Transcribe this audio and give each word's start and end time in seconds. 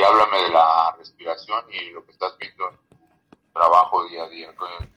y 0.00 0.02
háblame 0.02 0.42
de 0.44 0.48
la 0.48 0.94
respiración 0.96 1.62
y 1.70 1.90
lo 1.90 2.04
que 2.06 2.12
estás 2.12 2.36
viendo 2.38 2.68
en 2.68 2.78
trabajo 3.52 4.04
día 4.04 4.24
a 4.24 4.28
día, 4.28 4.48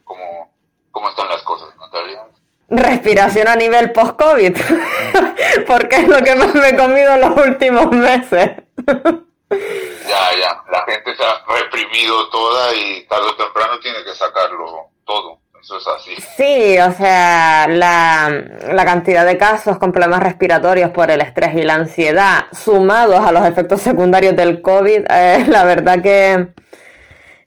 cómo, 0.05 0.53
cómo 0.91 1.09
están 1.09 1.27
las 1.27 1.43
cosas, 1.43 1.75
Natalia. 1.77 2.25
Respiración 2.69 3.49
a 3.49 3.55
nivel 3.55 3.91
post-COVID, 3.91 4.55
porque 5.67 5.95
es 5.97 6.07
lo 6.07 6.23
que 6.23 6.35
más 6.35 6.55
me 6.55 6.69
he 6.69 6.77
comido 6.77 7.15
en 7.15 7.21
los 7.21 7.37
últimos 7.37 7.91
meses. 7.91 8.51
ya, 8.77 10.35
ya, 10.39 10.63
la 10.71 10.85
gente 10.87 11.15
se 11.17 11.23
ha 11.23 11.43
reprimido 11.47 12.29
toda 12.29 12.73
y 12.73 13.05
tarde 13.07 13.27
o 13.27 13.35
temprano 13.35 13.79
tiene 13.81 14.03
que 14.05 14.15
sacarlo 14.15 14.87
todo. 15.05 15.42
Eso 15.63 15.77
es 15.77 15.87
así. 15.87 16.15
Sí, 16.35 16.77
o 16.77 16.91
sea, 16.91 17.67
la, 17.69 18.29
la, 18.73 18.83
cantidad 18.83 19.25
de 19.25 19.37
casos 19.37 19.77
con 19.77 19.93
problemas 19.93 20.21
respiratorios 20.21 20.91
por 20.91 21.09
el 21.09 21.21
estrés 21.21 21.55
y 21.55 21.63
la 21.63 21.75
ansiedad, 21.75 22.47
sumados 22.51 23.21
a 23.21 23.31
los 23.31 23.45
efectos 23.45 23.79
secundarios 23.81 24.35
del 24.35 24.61
COVID, 24.61 25.09
es 25.09 25.47
la 25.47 25.63
verdad 25.63 26.01
que, 26.01 26.49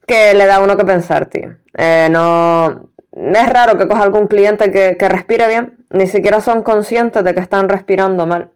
que 0.06 0.32
le 0.32 0.46
da 0.46 0.56
a 0.56 0.60
uno 0.60 0.78
que 0.78 0.87
pensar, 0.87 1.26
tío. 1.26 1.56
Eh, 1.76 2.09
no, 2.10 2.88
es 3.12 3.48
raro 3.50 3.76
que 3.76 3.87
coja 3.87 4.04
algún 4.04 4.28
cliente 4.28 4.73
que, 4.73 4.96
que 4.98 5.09
respire 5.10 5.46
bien, 5.46 5.87
ni 5.90 6.06
siquiera 6.06 6.40
son 6.40 6.62
conscientes 6.62 7.23
de 7.23 7.34
que 7.34 7.40
están 7.40 7.68
respirando 7.68 8.26
mal. 8.26 8.51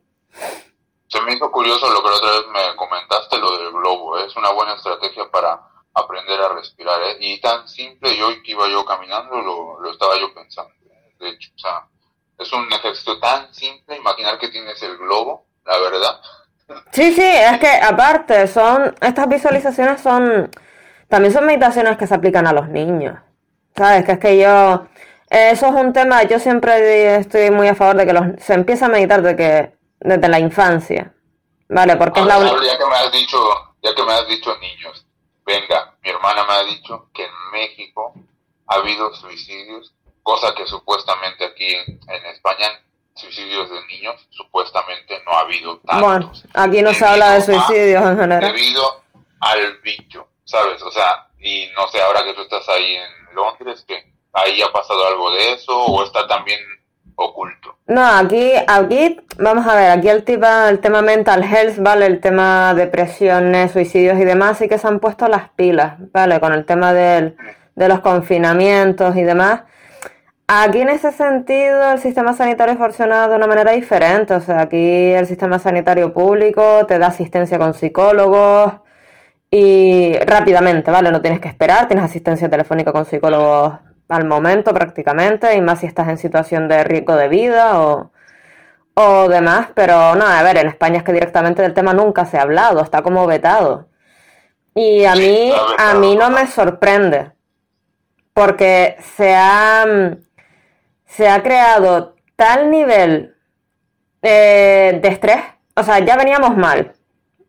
Se 1.08 1.20
me 1.20 1.34
hizo 1.34 1.50
curioso 1.52 1.86
lo 1.92 2.02
que 2.02 2.08
la 2.08 2.16
otra 2.16 2.30
vez 2.30 2.46
me 2.50 2.76
comentaste, 2.76 3.36
lo 3.36 3.58
del 3.58 3.72
globo. 3.72 4.16
Es 4.20 4.34
una 4.36 4.52
buena 4.52 4.74
estrategia 4.74 5.30
para 5.30 5.60
aprender 5.94 6.40
a 6.40 6.54
respirar. 6.54 7.00
¿eh? 7.02 7.16
Y 7.20 7.40
tan 7.40 7.68
simple, 7.68 8.16
yo 8.16 8.28
que 8.42 8.52
iba 8.52 8.68
yo 8.68 8.84
caminando, 8.84 9.36
lo, 9.40 9.80
lo 9.80 9.90
estaba 9.90 10.18
yo 10.18 10.32
pensando. 10.34 10.72
¿eh? 10.86 11.14
De 11.18 11.28
hecho, 11.30 11.50
o 11.54 11.58
sea, 11.58 11.86
es 12.38 12.52
un 12.52 12.72
ejercicio 12.72 13.18
tan 13.18 13.52
simple, 13.52 13.96
imaginar 13.96 14.38
que 14.38 14.48
tienes 14.48 14.82
el 14.82 14.96
globo, 14.96 15.46
la 15.64 15.78
verdad. 15.78 16.20
Sí, 16.92 17.12
sí, 17.12 17.22
es 17.22 17.58
que 17.58 17.68
aparte, 17.68 18.46
son, 18.46 18.94
estas 19.00 19.28
visualizaciones 19.28 20.00
son, 20.00 20.50
también 21.08 21.32
son 21.32 21.46
meditaciones 21.46 21.98
que 21.98 22.06
se 22.06 22.14
aplican 22.14 22.46
a 22.46 22.52
los 22.52 22.68
niños. 22.68 23.18
¿Sabes? 23.76 24.04
Que 24.04 24.12
es 24.12 24.18
que 24.18 24.38
yo, 24.38 24.86
eso 25.28 25.66
es 25.66 25.72
un 25.72 25.92
tema, 25.92 26.22
yo 26.24 26.38
siempre 26.38 27.16
estoy 27.16 27.50
muy 27.50 27.68
a 27.68 27.74
favor 27.74 27.96
de 27.96 28.06
que 28.06 28.12
los, 28.12 28.24
se 28.38 28.54
empiece 28.54 28.84
a 28.84 28.88
meditar 28.88 29.22
de 29.22 29.36
que, 29.36 29.72
desde 30.00 30.28
la 30.28 30.38
infancia. 30.38 31.12
¿Vale? 31.68 31.96
Porque 31.96 32.20
es 32.20 32.26
la. 32.26 32.38
Ya 32.38 32.78
que 32.78 32.86
me 32.86 32.96
has 32.96 33.12
dicho, 33.12 33.38
ya 33.80 33.94
que 33.94 34.02
me 34.02 34.12
has 34.12 34.26
dicho 34.26 34.56
niños, 34.58 35.06
venga, 35.50 35.94
mi 36.02 36.10
hermana 36.10 36.44
me 36.44 36.52
ha 36.52 36.64
dicho 36.64 37.08
que 37.12 37.24
en 37.24 37.50
México 37.52 38.14
ha 38.66 38.74
habido 38.76 39.12
suicidios, 39.14 39.92
cosa 40.22 40.54
que 40.54 40.66
supuestamente 40.66 41.44
aquí 41.44 41.74
en 41.74 42.26
España, 42.26 42.80
suicidios 43.14 43.68
de 43.68 43.84
niños, 43.86 44.14
supuestamente 44.30 45.20
no 45.26 45.32
ha 45.32 45.40
habido 45.40 45.78
tantos. 45.78 46.02
Bueno, 46.02 46.32
aquí 46.54 46.82
no 46.82 46.94
se 46.94 47.04
habla 47.04 47.32
de 47.32 47.42
suicidios 47.42 48.04
en 48.04 48.18
general. 48.18 48.52
Debido 48.52 49.02
al 49.40 49.78
bicho, 49.78 50.28
¿sabes? 50.44 50.80
O 50.82 50.90
sea, 50.90 51.28
y 51.40 51.68
no 51.74 51.88
sé, 51.88 52.00
ahora 52.00 52.22
que 52.22 52.34
tú 52.34 52.42
estás 52.42 52.68
ahí 52.68 52.96
en 52.96 53.34
Londres, 53.34 53.84
que 53.86 54.12
ahí 54.32 54.62
ha 54.62 54.72
pasado 54.72 55.06
algo 55.06 55.32
de 55.32 55.54
eso 55.54 55.76
o 55.76 56.04
está 56.04 56.26
también 56.28 56.60
oculto. 57.24 57.76
No, 57.86 58.06
aquí, 58.06 58.52
aquí, 58.66 59.20
vamos 59.38 59.66
a 59.66 59.74
ver, 59.74 59.90
aquí 59.90 60.08
el, 60.08 60.24
tema, 60.24 60.68
el 60.68 60.78
tema 60.78 61.02
mental 61.02 61.42
health, 61.44 61.78
¿vale? 61.78 62.06
El 62.06 62.20
tema 62.20 62.74
depresiones, 62.74 63.72
suicidios 63.72 64.18
y 64.18 64.24
demás, 64.24 64.58
sí 64.58 64.68
que 64.68 64.78
se 64.78 64.86
han 64.86 65.00
puesto 65.00 65.28
las 65.28 65.50
pilas, 65.50 65.94
¿vale? 66.12 66.40
Con 66.40 66.52
el 66.52 66.64
tema 66.64 66.92
de 66.92 67.34
los 67.76 68.00
confinamientos 68.00 69.16
y 69.16 69.22
demás. 69.22 69.62
Aquí 70.52 70.80
en 70.80 70.88
ese 70.88 71.12
sentido 71.12 71.92
el 71.92 72.00
sistema 72.00 72.32
sanitario 72.32 72.76
funciona 72.76 73.28
de 73.28 73.36
una 73.36 73.46
manera 73.46 73.70
diferente, 73.70 74.34
o 74.34 74.40
sea, 74.40 74.62
aquí 74.62 75.12
el 75.12 75.24
sistema 75.26 75.60
sanitario 75.60 76.12
público 76.12 76.86
te 76.86 76.98
da 76.98 77.06
asistencia 77.06 77.56
con 77.56 77.72
psicólogos 77.72 78.72
y 79.48 80.12
rápidamente, 80.26 80.90
¿vale? 80.90 81.12
No 81.12 81.20
tienes 81.20 81.38
que 81.38 81.46
esperar, 81.46 81.86
tienes 81.86 82.04
asistencia 82.04 82.48
telefónica 82.48 82.90
con 82.90 83.04
psicólogos 83.04 83.74
al 84.10 84.26
momento 84.26 84.74
prácticamente, 84.74 85.54
y 85.54 85.60
más 85.60 85.80
si 85.80 85.86
estás 85.86 86.08
en 86.08 86.18
situación 86.18 86.68
de 86.68 86.84
riesgo 86.84 87.16
de 87.16 87.28
vida 87.28 87.80
o, 87.80 88.12
o 88.94 89.28
demás, 89.28 89.68
pero 89.74 90.14
no, 90.16 90.26
a 90.26 90.42
ver, 90.42 90.58
en 90.58 90.68
España 90.68 90.98
es 90.98 91.04
que 91.04 91.12
directamente 91.12 91.62
del 91.62 91.74
tema 91.74 91.94
nunca 91.94 92.26
se 92.26 92.38
ha 92.38 92.42
hablado, 92.42 92.82
está 92.82 93.02
como 93.02 93.26
vetado. 93.26 93.88
Y 94.74 95.04
a 95.04 95.14
mí, 95.14 95.52
a 95.78 95.94
mí 95.94 96.16
no 96.16 96.30
me 96.30 96.46
sorprende, 96.46 97.32
porque 98.34 98.96
se 99.16 99.34
ha, 99.34 99.84
se 101.06 101.28
ha 101.28 101.42
creado 101.42 102.16
tal 102.36 102.70
nivel 102.70 103.36
eh, 104.22 104.98
de 105.02 105.08
estrés, 105.08 105.40
o 105.74 105.82
sea, 105.82 105.98
ya 106.00 106.16
veníamos 106.16 106.56
mal. 106.56 106.92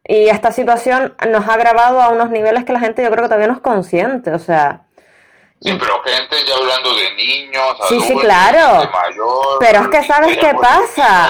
Y 0.04 0.30
esta 0.30 0.52
situación 0.52 1.16
nos 1.30 1.48
ha 1.48 1.54
agravado 1.54 2.02
a 2.02 2.10
unos 2.10 2.32
niveles 2.32 2.66
que 2.66 2.74
la 2.74 2.80
gente 2.80 3.04
yo 3.04 3.12
creo 3.12 3.24
que 3.24 3.30
todavía 3.30 3.48
no 3.48 3.54
es 3.54 3.60
consciente, 3.62 4.32
o 4.32 4.40
sea, 4.40 4.86
Sí, 5.62 5.78
pero 5.80 6.02
gente 6.04 6.38
ya 6.48 6.56
hablando 6.56 6.96
de 6.96 7.14
niños, 7.16 7.64
sí, 7.88 8.00
sí, 8.02 8.16
claro. 8.16 8.90
pero 9.60 9.82
es 9.82 9.88
que 9.90 10.04
sabes 10.04 10.36
qué 10.38 10.56
pasa. 10.56 11.30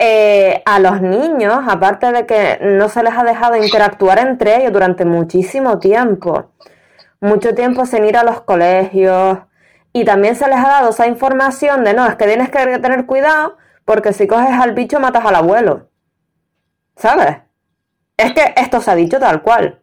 Eh, 0.00 0.60
a 0.66 0.80
los 0.80 1.00
niños, 1.00 1.62
aparte 1.68 2.10
de 2.10 2.26
que 2.26 2.58
no 2.60 2.88
se 2.88 3.04
les 3.04 3.16
ha 3.16 3.22
dejado 3.22 3.56
interactuar 3.56 4.18
entre 4.18 4.56
ellos 4.56 4.72
durante 4.72 5.04
muchísimo 5.04 5.78
tiempo, 5.78 6.50
mucho 7.20 7.54
tiempo 7.54 7.86
sin 7.86 8.04
ir 8.04 8.16
a 8.16 8.24
los 8.24 8.40
colegios, 8.40 9.38
y 9.92 10.04
también 10.04 10.34
se 10.34 10.48
les 10.48 10.58
ha 10.58 10.68
dado 10.68 10.90
esa 10.90 11.06
información 11.06 11.84
de 11.84 11.94
no, 11.94 12.08
es 12.08 12.16
que 12.16 12.26
tienes 12.26 12.50
que 12.50 12.78
tener 12.80 13.06
cuidado 13.06 13.56
porque 13.84 14.12
si 14.12 14.26
coges 14.26 14.50
al 14.50 14.72
bicho 14.72 14.98
matas 14.98 15.24
al 15.24 15.36
abuelo. 15.36 15.88
¿Sabes? 16.96 17.36
Es 18.16 18.32
que 18.32 18.52
esto 18.56 18.80
se 18.80 18.90
ha 18.90 18.96
dicho 18.96 19.20
tal 19.20 19.42
cual. 19.42 19.80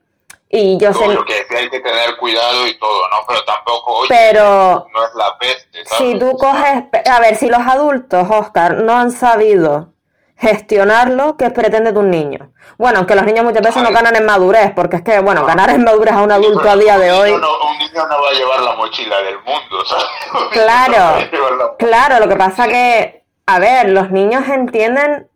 Y 0.53 0.77
yo 0.77 0.93
sé... 0.93 1.07
Lo 1.07 1.23
que 1.23 1.45
hay 1.49 1.69
que 1.69 1.79
tener 1.79 2.17
cuidado 2.17 2.67
y 2.67 2.77
todo, 2.77 3.09
¿no? 3.09 3.17
Pero 3.25 3.43
tampoco, 3.45 3.93
oye, 3.99 4.09
pero 4.09 4.85
no 4.93 5.05
es 5.05 5.15
la 5.15 5.37
peste, 5.37 5.85
¿sabes? 5.85 5.97
Si 5.97 6.19
tú 6.19 6.37
coges... 6.37 6.83
A 7.09 7.19
ver, 7.21 7.37
si 7.37 7.47
los 7.47 7.61
adultos, 7.61 8.27
Oscar, 8.29 8.75
no 8.75 8.97
han 8.97 9.11
sabido 9.11 9.93
gestionarlo, 10.37 11.37
¿qué 11.37 11.51
pretende 11.51 11.93
tu 11.93 12.03
niño? 12.03 12.51
Bueno, 12.77 12.97
aunque 12.97 13.15
los 13.15 13.23
niños 13.23 13.45
muchas 13.45 13.61
veces 13.61 13.81
no 13.81 13.91
ganan 13.91 14.15
en 14.17 14.25
madurez, 14.25 14.73
porque 14.75 14.97
es 14.97 15.03
que, 15.03 15.19
bueno, 15.19 15.45
ganar 15.45 15.69
en 15.69 15.85
madurez 15.85 16.13
a 16.13 16.21
un 16.21 16.31
adulto 16.33 16.69
a 16.69 16.75
día 16.75 16.97
de 16.97 17.11
hoy... 17.13 17.31
un 17.31 17.39
niño 17.39 18.07
no 18.07 18.21
va 18.21 18.29
a 18.29 18.33
llevar 18.33 18.59
la 18.59 18.75
mochila 18.75 19.21
del 19.21 19.37
mundo, 19.37 19.85
¿sabes? 19.85 20.05
Claro, 20.51 21.75
claro, 21.79 22.19
lo 22.19 22.27
que 22.27 22.35
pasa 22.35 22.67
que, 22.67 23.23
a 23.45 23.59
ver, 23.59 23.89
los 23.89 24.11
niños 24.11 24.45
entienden 24.49 25.29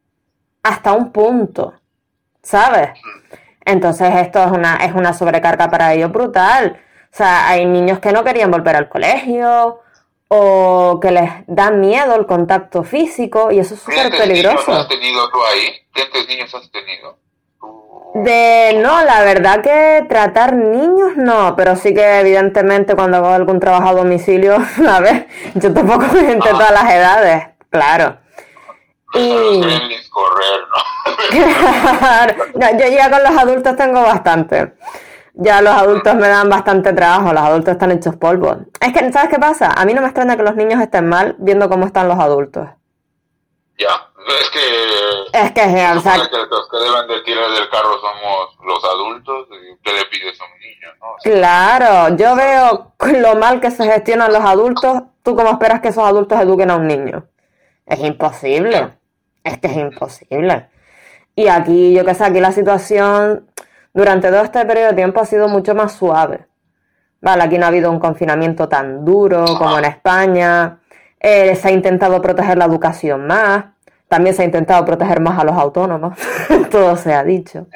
hasta 0.62 0.92
un 0.92 1.14
punto, 1.14 1.74
¿sabes? 2.44 2.90
Mm. 2.90 3.45
Entonces 3.66 4.16
esto 4.16 4.44
es 4.44 4.52
una, 4.52 4.78
es 4.78 4.94
una 4.94 5.14
sobrecarga 5.14 5.70
para 5.70 5.94
ellos 5.94 6.12
brutal. 6.12 6.80
O 7.12 7.18
sea, 7.18 7.48
hay 7.50 7.66
niños 7.66 8.00
que 8.00 8.12
no 8.12 8.24
querían 8.24 8.52
volver 8.52 8.76
al 8.76 8.90
colegio 8.90 9.82
o 10.28 11.00
que 11.02 11.12
les 11.12 11.32
da 11.48 11.72
miedo 11.72 12.16
el 12.16 12.26
contacto 12.26 12.84
físico 12.84 13.52
y 13.52 13.60
eso 13.60 13.74
es 13.74 13.82
súper 13.82 14.10
peligroso. 14.12 14.72
Niños 14.72 14.82
has 14.84 14.88
tenido 14.88 15.30
tú 15.30 15.38
ahí? 15.44 15.86
¿Cuántos 15.94 16.28
niños 16.28 16.56
has 16.56 16.72
tenido? 16.72 17.18
De 18.16 18.80
no, 18.82 19.04
la 19.04 19.24
verdad 19.24 19.62
que 19.62 20.06
tratar 20.08 20.56
niños 20.56 21.18
no, 21.18 21.56
pero 21.56 21.76
sí 21.76 21.94
que 21.94 22.20
evidentemente 22.20 22.96
cuando 22.96 23.18
hago 23.18 23.28
algún 23.28 23.60
trabajo 23.60 23.90
a 23.90 23.94
domicilio, 23.94 24.56
a 24.90 25.00
ver, 25.00 25.28
yo 25.56 25.74
tampoco 25.74 26.06
gente 26.06 26.48
de 26.48 26.54
todas 26.54 26.72
las 26.72 26.94
edades, 26.94 27.48
claro. 27.70 28.18
Y... 29.16 29.62
correr, 30.10 30.62
¿no? 32.56 32.80
yo 32.80 32.88
ya 32.88 33.10
con 33.10 33.24
los 33.24 33.38
adultos 33.38 33.76
tengo 33.76 34.02
bastante. 34.02 34.74
Ya 35.34 35.62
los 35.62 35.74
adultos 35.74 36.16
me 36.16 36.30
dan 36.30 36.50
bastante 36.50 36.94
trabajo, 36.94 37.34
los 37.34 37.44
adultos 37.44 37.74
están 37.74 37.92
hechos 37.92 38.16
polvo. 38.16 38.58
Es 38.80 38.94
que, 38.94 39.12
¿sabes 39.12 39.30
qué 39.30 39.38
pasa? 39.38 39.72
A 39.76 39.86
mí 39.86 39.94
no 39.94 40.02
me 40.02 40.08
extraña 40.08 40.38
que 40.38 40.44
los 40.44 40.56
niños 40.56 40.82
estén 40.82 41.10
mal 41.10 41.36
viendo 41.40 41.68
cómo 41.68 41.86
están 41.86 42.08
los 42.08 42.18
adultos. 42.18 42.70
Ya, 43.78 44.10
es 44.28 44.50
que... 44.50 44.60
Es 45.34 45.52
que 45.52 45.62
es 45.62 46.28
que 46.30 46.38
los 46.38 46.70
que 46.70 46.78
deben 46.78 47.08
de 47.10 47.22
tirar 47.22 47.52
del 47.52 47.70
carro 47.70 48.00
somos 48.00 48.58
los 48.64 48.84
adultos 48.86 49.48
y 49.52 49.78
¿qué 49.84 49.94
le 49.94 50.06
pides 50.06 50.40
a 50.40 50.46
un 50.46 50.60
niño? 50.60 50.88
¿no? 51.02 51.16
claro, 51.22 52.16
yo 52.16 52.36
veo 52.36 52.94
lo 53.20 53.36
mal 53.36 53.60
que 53.60 53.72
se 53.72 53.84
gestionan 53.84 54.32
los 54.32 54.42
adultos. 54.42 55.04
¿Tú 55.22 55.36
cómo 55.36 55.52
esperas 55.52 55.82
que 55.82 55.90
esos 55.90 56.06
adultos 56.06 56.40
eduquen 56.40 56.72
a 56.72 56.78
un 56.78 56.88
niño? 56.88 57.28
Es 57.86 58.00
imposible. 58.00 58.98
Es 59.46 59.60
que 59.60 59.68
es 59.68 59.78
imposible. 59.78 60.68
Y 61.36 61.48
aquí, 61.48 61.94
yo 61.94 62.04
que 62.04 62.16
sé, 62.16 62.26
aquí 62.26 62.40
la 62.40 62.52
situación 62.52 63.46
durante 63.94 64.30
todo 64.30 64.42
este 64.42 64.66
periodo 64.66 64.90
de 64.90 64.96
tiempo 64.96 65.22
ha 65.22 65.26
sido 65.26 65.48
mucho 65.48 65.76
más 65.76 65.94
suave. 65.94 66.48
Vale, 67.22 67.44
aquí 67.44 67.58
no 67.58 67.66
ha 67.66 67.70
habido 67.70 67.92
un 67.92 68.00
confinamiento 68.00 68.68
tan 68.68 69.06
duro 69.06 69.46
como 69.58 69.78
en 69.78 69.86
España. 69.86 70.80
Eh, 71.20 71.56
se 71.56 71.68
ha 71.68 71.72
intentado 71.72 72.22
proteger 72.22 72.58
la 72.58 72.66
educación 72.66 73.28
más. 73.28 73.66
También 74.08 74.36
se 74.36 74.42
ha 74.42 74.46
intentado 74.46 74.84
proteger 74.84 75.20
más 75.20 75.40
a 75.40 75.44
los 75.44 75.56
autónomos. 75.56 76.18
Todo 76.72 76.98
se 76.98 77.14
ha 77.14 77.24
dicho. 77.24 77.68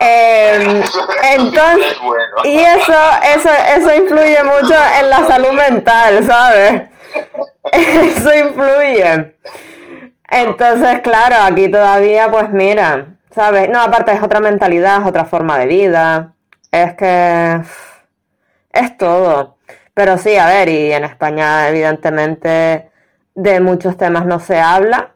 Eh, 0.00 0.82
entonces, 1.36 1.96
y 2.44 2.58
eso, 2.58 2.92
eso, 3.36 3.50
eso 3.76 3.94
influye 3.94 4.42
mucho 4.42 4.74
en 5.00 5.10
la 5.10 5.26
salud 5.26 5.52
mental, 5.52 6.24
¿sabes? 6.24 6.82
Eso 7.72 8.34
influye. 8.34 9.34
Entonces, 10.32 11.00
claro, 11.02 11.36
aquí 11.42 11.70
todavía, 11.70 12.30
pues 12.30 12.48
mira, 12.50 13.18
¿sabes? 13.34 13.68
No, 13.68 13.82
aparte 13.82 14.12
es 14.12 14.22
otra 14.22 14.40
mentalidad, 14.40 15.02
es 15.02 15.06
otra 15.06 15.26
forma 15.26 15.58
de 15.58 15.66
vida, 15.66 16.32
es 16.70 16.94
que 16.94 17.60
es 18.72 18.96
todo. 18.96 19.58
Pero 19.92 20.16
sí, 20.16 20.34
a 20.38 20.46
ver, 20.46 20.70
y 20.70 20.90
en 20.90 21.04
España 21.04 21.68
evidentemente 21.68 22.90
de 23.34 23.60
muchos 23.60 23.98
temas 23.98 24.24
no 24.24 24.40
se 24.40 24.58
habla, 24.58 25.10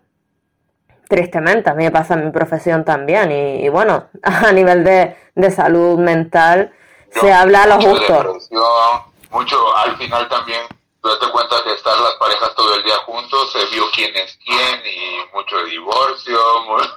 tristemente, 1.09 1.71
a 1.71 1.75
mí 1.75 1.85
me 1.85 1.91
pasa 1.91 2.13
en 2.13 2.27
mi 2.27 2.31
profesión 2.31 2.85
también, 2.85 3.33
y, 3.33 3.71
bueno, 3.71 4.09
a 4.23 4.53
nivel 4.53 4.85
de, 4.85 5.17
de 5.35 5.51
salud 5.51 5.99
mental 5.99 6.73
se 7.09 7.33
habla 7.33 7.63
a 7.63 7.67
lo 7.69 7.81
justo. 7.81 8.37
Mucho, 9.31 9.77
al 9.79 9.97
final 9.97 10.29
también 10.29 10.61
date 11.07 11.31
cuenta 11.31 11.63
que 11.65 11.73
estar 11.73 11.99
las 12.01 12.15
parejas 12.15 12.55
todo 12.55 12.75
el 12.75 12.83
día 12.83 12.97
juntos, 13.07 13.53
se 13.53 13.65
vio 13.67 13.85
quién 13.95 14.15
es 14.17 14.39
quién 14.45 14.81
y 14.85 15.35
mucho 15.35 15.57
divorcio. 15.65 16.39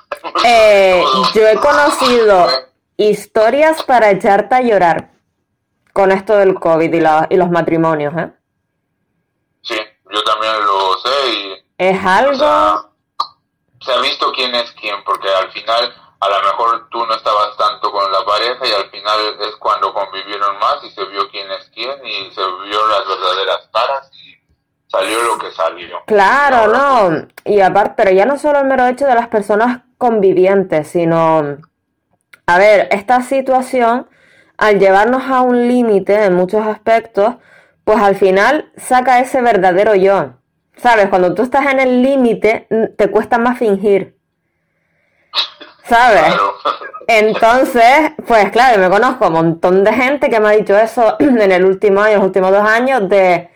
eh, 0.46 1.04
yo 1.34 1.48
he 1.48 1.56
conocido 1.56 2.48
historias 2.98 3.84
para 3.84 4.12
echarte 4.12 4.56
a 4.56 4.62
llorar 4.62 5.12
con 5.94 6.12
esto 6.12 6.36
del 6.36 6.56
COVID 6.56 6.94
y, 6.94 7.00
la, 7.00 7.28
y 7.30 7.36
los 7.36 7.50
matrimonios, 7.50 8.14
¿eh? 8.18 8.32
Sí, 9.62 9.78
yo 10.12 10.24
también 10.24 10.54
lo 10.66 10.98
sé 11.00 11.30
y... 11.32 11.66
Es 11.78 12.06
algo... 12.06 12.92
se 13.82 13.94
ha 13.94 14.00
visto 14.02 14.32
quién 14.34 14.54
es 14.56 14.72
quién, 14.72 15.04
porque 15.04 15.30
al 15.30 15.52
final 15.52 15.94
a 16.20 16.30
lo 16.30 16.42
mejor 16.42 16.90
tú 16.90 17.06
no 17.06 17.16
estabas 17.16 17.56
tanto 17.58 17.92
con 17.92 18.12
la 18.12 18.26
pareja 18.26 18.68
y 18.68 18.74
al 18.74 18.90
final 18.90 19.20
es 19.40 19.56
cuando 19.56 19.94
convivieron 19.94 20.60
más 20.60 20.84
y 20.84 20.90
se 20.90 21.06
vio 21.06 21.30
quién 21.30 21.50
es 21.52 21.70
quién 21.74 21.96
y 22.06 22.32
se 22.32 22.42
vio 22.42 22.88
las 22.88 23.08
verdaderas 23.08 23.70
caras 23.72 24.12
y 24.14 24.36
salió 24.88 25.22
lo 25.24 25.38
que 25.38 25.52
salió. 25.52 25.98
Claro, 26.06 26.68
no. 26.68 27.28
Y 27.46 27.62
aparte, 27.62 27.94
pero 27.96 28.12
ya 28.12 28.26
no 28.26 28.38
solo 28.38 28.60
el 28.60 28.68
mero 28.68 28.86
hecho 28.88 29.06
de 29.06 29.16
las 29.16 29.30
personas 29.30 29.82
convivientes, 29.98 30.90
sino, 30.90 31.58
a 32.46 32.58
ver, 32.58 32.90
esta 32.92 33.22
situación, 33.22 34.10
al 34.58 34.78
llevarnos 34.80 35.24
a 35.24 35.42
un 35.42 35.70
límite 35.70 36.26
en 36.26 36.34
muchos 36.34 36.68
aspectos, 36.68 37.36
pues 37.86 38.00
al 38.00 38.16
final 38.16 38.74
saca 38.76 39.20
ese 39.20 39.42
verdadero 39.42 39.96
yo. 39.96 40.34
¿Sabes? 40.76 41.10
Cuando 41.10 41.34
tú 41.34 41.44
estás 41.44 41.66
en 41.72 41.80
el 41.80 42.02
límite, 42.02 42.68
te 42.98 43.12
cuesta 43.12 43.38
más 43.38 43.58
fingir. 43.58 44.19
¿Sabes? 45.90 46.36
Entonces, 47.08 48.12
pues 48.28 48.52
claro, 48.52 48.80
me 48.80 48.90
conozco 48.90 49.28
un 49.28 49.34
montón 49.34 49.84
de 49.84 49.92
gente 49.92 50.30
que 50.30 50.40
me 50.40 50.50
ha 50.50 50.52
dicho 50.52 50.78
eso 50.78 51.16
en 51.20 51.52
el 51.52 51.66
último 51.66 52.02
año, 52.02 52.18
los 52.18 52.26
últimos 52.26 52.52
dos 52.52 52.64
años, 52.68 53.10
de 53.10 53.50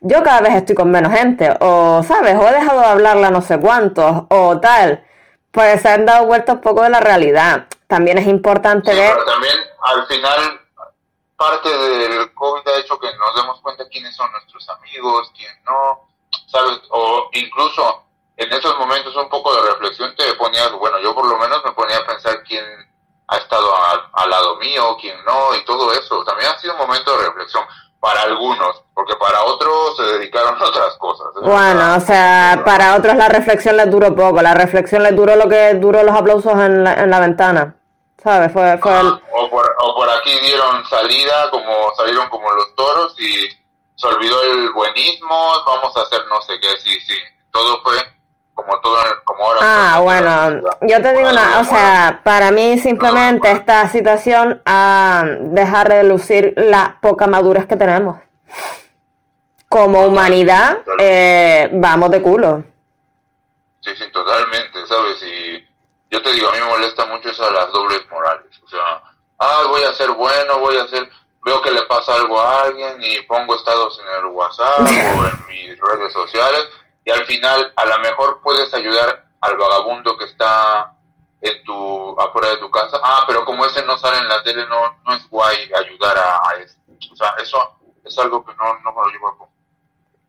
yo 0.00 0.22
cada 0.22 0.40
vez 0.40 0.54
estoy 0.54 0.74
con 0.74 0.90
menos 0.90 1.12
gente, 1.12 1.56
o 1.60 2.02
sabes, 2.02 2.36
o 2.36 2.48
he 2.48 2.52
dejado 2.52 2.80
de 2.80 2.86
hablarla 2.86 3.30
no 3.30 3.40
sé 3.40 3.58
cuántos, 3.58 4.24
o 4.28 4.60
tal. 4.60 5.06
Pues 5.52 5.82
se 5.82 5.88
han 5.88 6.06
dado 6.06 6.26
vuelta 6.26 6.54
un 6.54 6.60
poco 6.60 6.82
de 6.82 6.90
la 6.90 7.00
realidad. 7.00 7.66
También 7.86 8.18
es 8.18 8.26
importante 8.26 8.92
ver. 8.94 9.12
Pero 9.12 9.24
también, 9.26 9.54
al 9.82 10.06
final, 10.06 10.60
parte 11.36 11.68
del 11.68 12.32
COVID 12.32 12.68
ha 12.68 12.78
hecho 12.80 12.98
que 12.98 13.08
nos 13.16 13.36
demos 13.36 13.60
cuenta 13.60 13.84
quiénes 13.88 14.16
son 14.16 14.30
nuestros 14.32 14.68
amigos, 14.70 15.30
quién 15.36 15.52
no, 15.66 16.08
¿sabes? 16.46 16.80
O 16.90 17.28
incluso 17.32 18.02
en 18.36 18.52
esos 18.52 18.78
momentos 18.78 19.14
un 19.16 19.28
poco 19.28 19.54
de 19.54 19.70
reflexión 19.70 20.14
te 20.16 20.34
ponías, 20.34 20.72
bueno, 20.72 20.98
yo 21.00 21.14
por 21.14 21.26
lo 21.26 21.36
menos 21.38 21.62
me 21.64 21.72
ponía 21.72 21.98
a 21.98 22.06
pensar 22.06 22.42
quién 22.44 22.64
ha 23.28 23.36
estado 23.36 23.70
al, 24.14 24.30
lado 24.30 24.56
mío, 24.56 24.96
quién 25.00 25.16
no, 25.24 25.54
y 25.54 25.64
todo 25.64 25.92
eso. 25.92 26.22
También 26.24 26.50
ha 26.50 26.58
sido 26.58 26.74
un 26.74 26.80
momento 26.80 27.16
de 27.16 27.26
reflexión 27.26 27.64
para 28.00 28.22
algunos, 28.22 28.82
porque 28.94 29.14
para 29.16 29.42
otros 29.44 29.96
se 29.96 30.02
dedicaron 30.02 30.60
a 30.60 30.64
otras 30.64 30.96
cosas. 30.98 31.28
¿eh? 31.36 31.40
Bueno, 31.42 31.96
o 31.96 32.00
sea, 32.00 32.62
para 32.64 32.96
otros 32.96 33.16
la 33.16 33.28
reflexión 33.28 33.76
les 33.76 33.90
duró 33.90 34.14
poco, 34.14 34.42
la 34.42 34.54
reflexión 34.54 35.02
les 35.02 35.14
duró 35.14 35.36
lo 35.36 35.48
que 35.48 35.74
duró 35.74 36.02
los 36.02 36.14
aplausos 36.14 36.52
en 36.54 36.84
la, 36.84 36.94
en 36.94 37.10
la 37.10 37.20
ventana. 37.20 37.76
¿Sabes? 38.22 38.52
Fue, 38.52 38.78
fue 38.78 38.92
o, 39.00 39.50
por, 39.50 39.76
o 39.80 39.94
por 39.96 40.08
aquí 40.08 40.30
dieron 40.42 40.84
salida, 40.86 41.50
como 41.50 41.92
salieron 41.96 42.28
como 42.28 42.52
los 42.52 42.72
toros 42.76 43.18
y 43.18 43.48
se 43.96 44.06
olvidó 44.06 44.42
el 44.44 44.70
buenismo, 44.72 45.52
vamos 45.66 45.96
a 45.96 46.02
hacer 46.02 46.24
no 46.28 46.40
sé 46.42 46.58
qué, 46.60 46.68
sí, 46.78 47.00
sí. 47.00 47.14
Todo 47.50 47.82
fue 47.82 47.96
como 48.54 48.78
todo 48.80 48.96
como 49.24 49.44
ahora 49.44 49.60
ah 49.62 50.00
bueno 50.00 50.70
yo 50.82 51.02
te 51.02 51.12
digo 51.14 51.30
una 51.30 51.60
o 51.60 51.64
sea 51.64 52.20
para 52.22 52.50
mí 52.50 52.78
simplemente 52.78 53.50
esta 53.50 53.88
situación 53.88 54.60
a 54.66 55.24
dejar 55.40 55.88
de 55.88 56.04
lucir 56.04 56.54
la 56.56 56.98
poca 57.00 57.26
madurez 57.26 57.66
que 57.66 57.76
tenemos. 57.76 58.18
Como 59.68 60.04
humanidad 60.06 60.78
eh, 60.98 61.70
vamos 61.72 62.10
de 62.10 62.20
culo. 62.20 62.64
Sí 63.80 63.90
sí 63.96 64.04
totalmente 64.12 64.86
sabes 64.86 65.22
y 65.22 65.66
yo 66.10 66.22
te 66.22 66.32
digo 66.32 66.48
a 66.48 66.52
mí 66.52 66.58
me 66.60 66.66
molesta 66.66 67.06
mucho 67.06 67.30
eso 67.30 67.44
de 67.46 67.52
las 67.52 67.72
dobles 67.72 68.02
morales. 68.10 68.60
O 68.64 68.68
sea 68.68 69.02
ah 69.38 69.62
voy 69.68 69.82
a 69.82 69.94
ser 69.94 70.10
bueno 70.10 70.58
voy 70.58 70.76
a 70.76 70.86
ser 70.88 71.08
veo 71.44 71.60
que 71.62 71.72
le 71.72 71.82
pasa 71.82 72.14
algo 72.14 72.40
a 72.40 72.62
alguien 72.62 72.96
y 73.00 73.20
pongo 73.22 73.56
estados 73.56 73.98
en 74.00 74.24
el 74.24 74.26
WhatsApp 74.26 74.80
o 74.80 75.26
en 75.26 75.46
mis 75.48 75.80
redes 75.80 76.12
sociales 76.12 76.68
y 77.04 77.10
al 77.10 77.24
final 77.26 77.72
a 77.76 77.84
lo 77.86 77.98
mejor 78.00 78.40
puedes 78.42 78.72
ayudar 78.74 79.26
al 79.40 79.56
vagabundo 79.56 80.16
que 80.16 80.24
está 80.24 80.94
en 81.40 81.62
tu 81.64 82.20
afuera 82.20 82.50
de 82.50 82.58
tu 82.58 82.70
casa. 82.70 82.98
Ah, 83.02 83.24
pero 83.26 83.44
como 83.44 83.66
ese 83.66 83.84
no 83.84 83.98
sale 83.98 84.18
en 84.18 84.28
la 84.28 84.42
tele, 84.42 84.64
no, 84.68 84.96
no 85.04 85.14
es 85.14 85.28
guay 85.28 85.70
ayudar 85.74 86.16
a, 86.16 86.36
a 86.48 86.54
ese. 86.62 86.78
O 87.12 87.16
sea, 87.16 87.34
eso 87.42 87.78
es 88.04 88.18
algo 88.18 88.44
que 88.44 88.54
no, 88.54 88.78
no 88.84 88.92
me 88.92 89.02
lo 89.02 89.08
llevo 89.08 89.28
a 89.28 89.52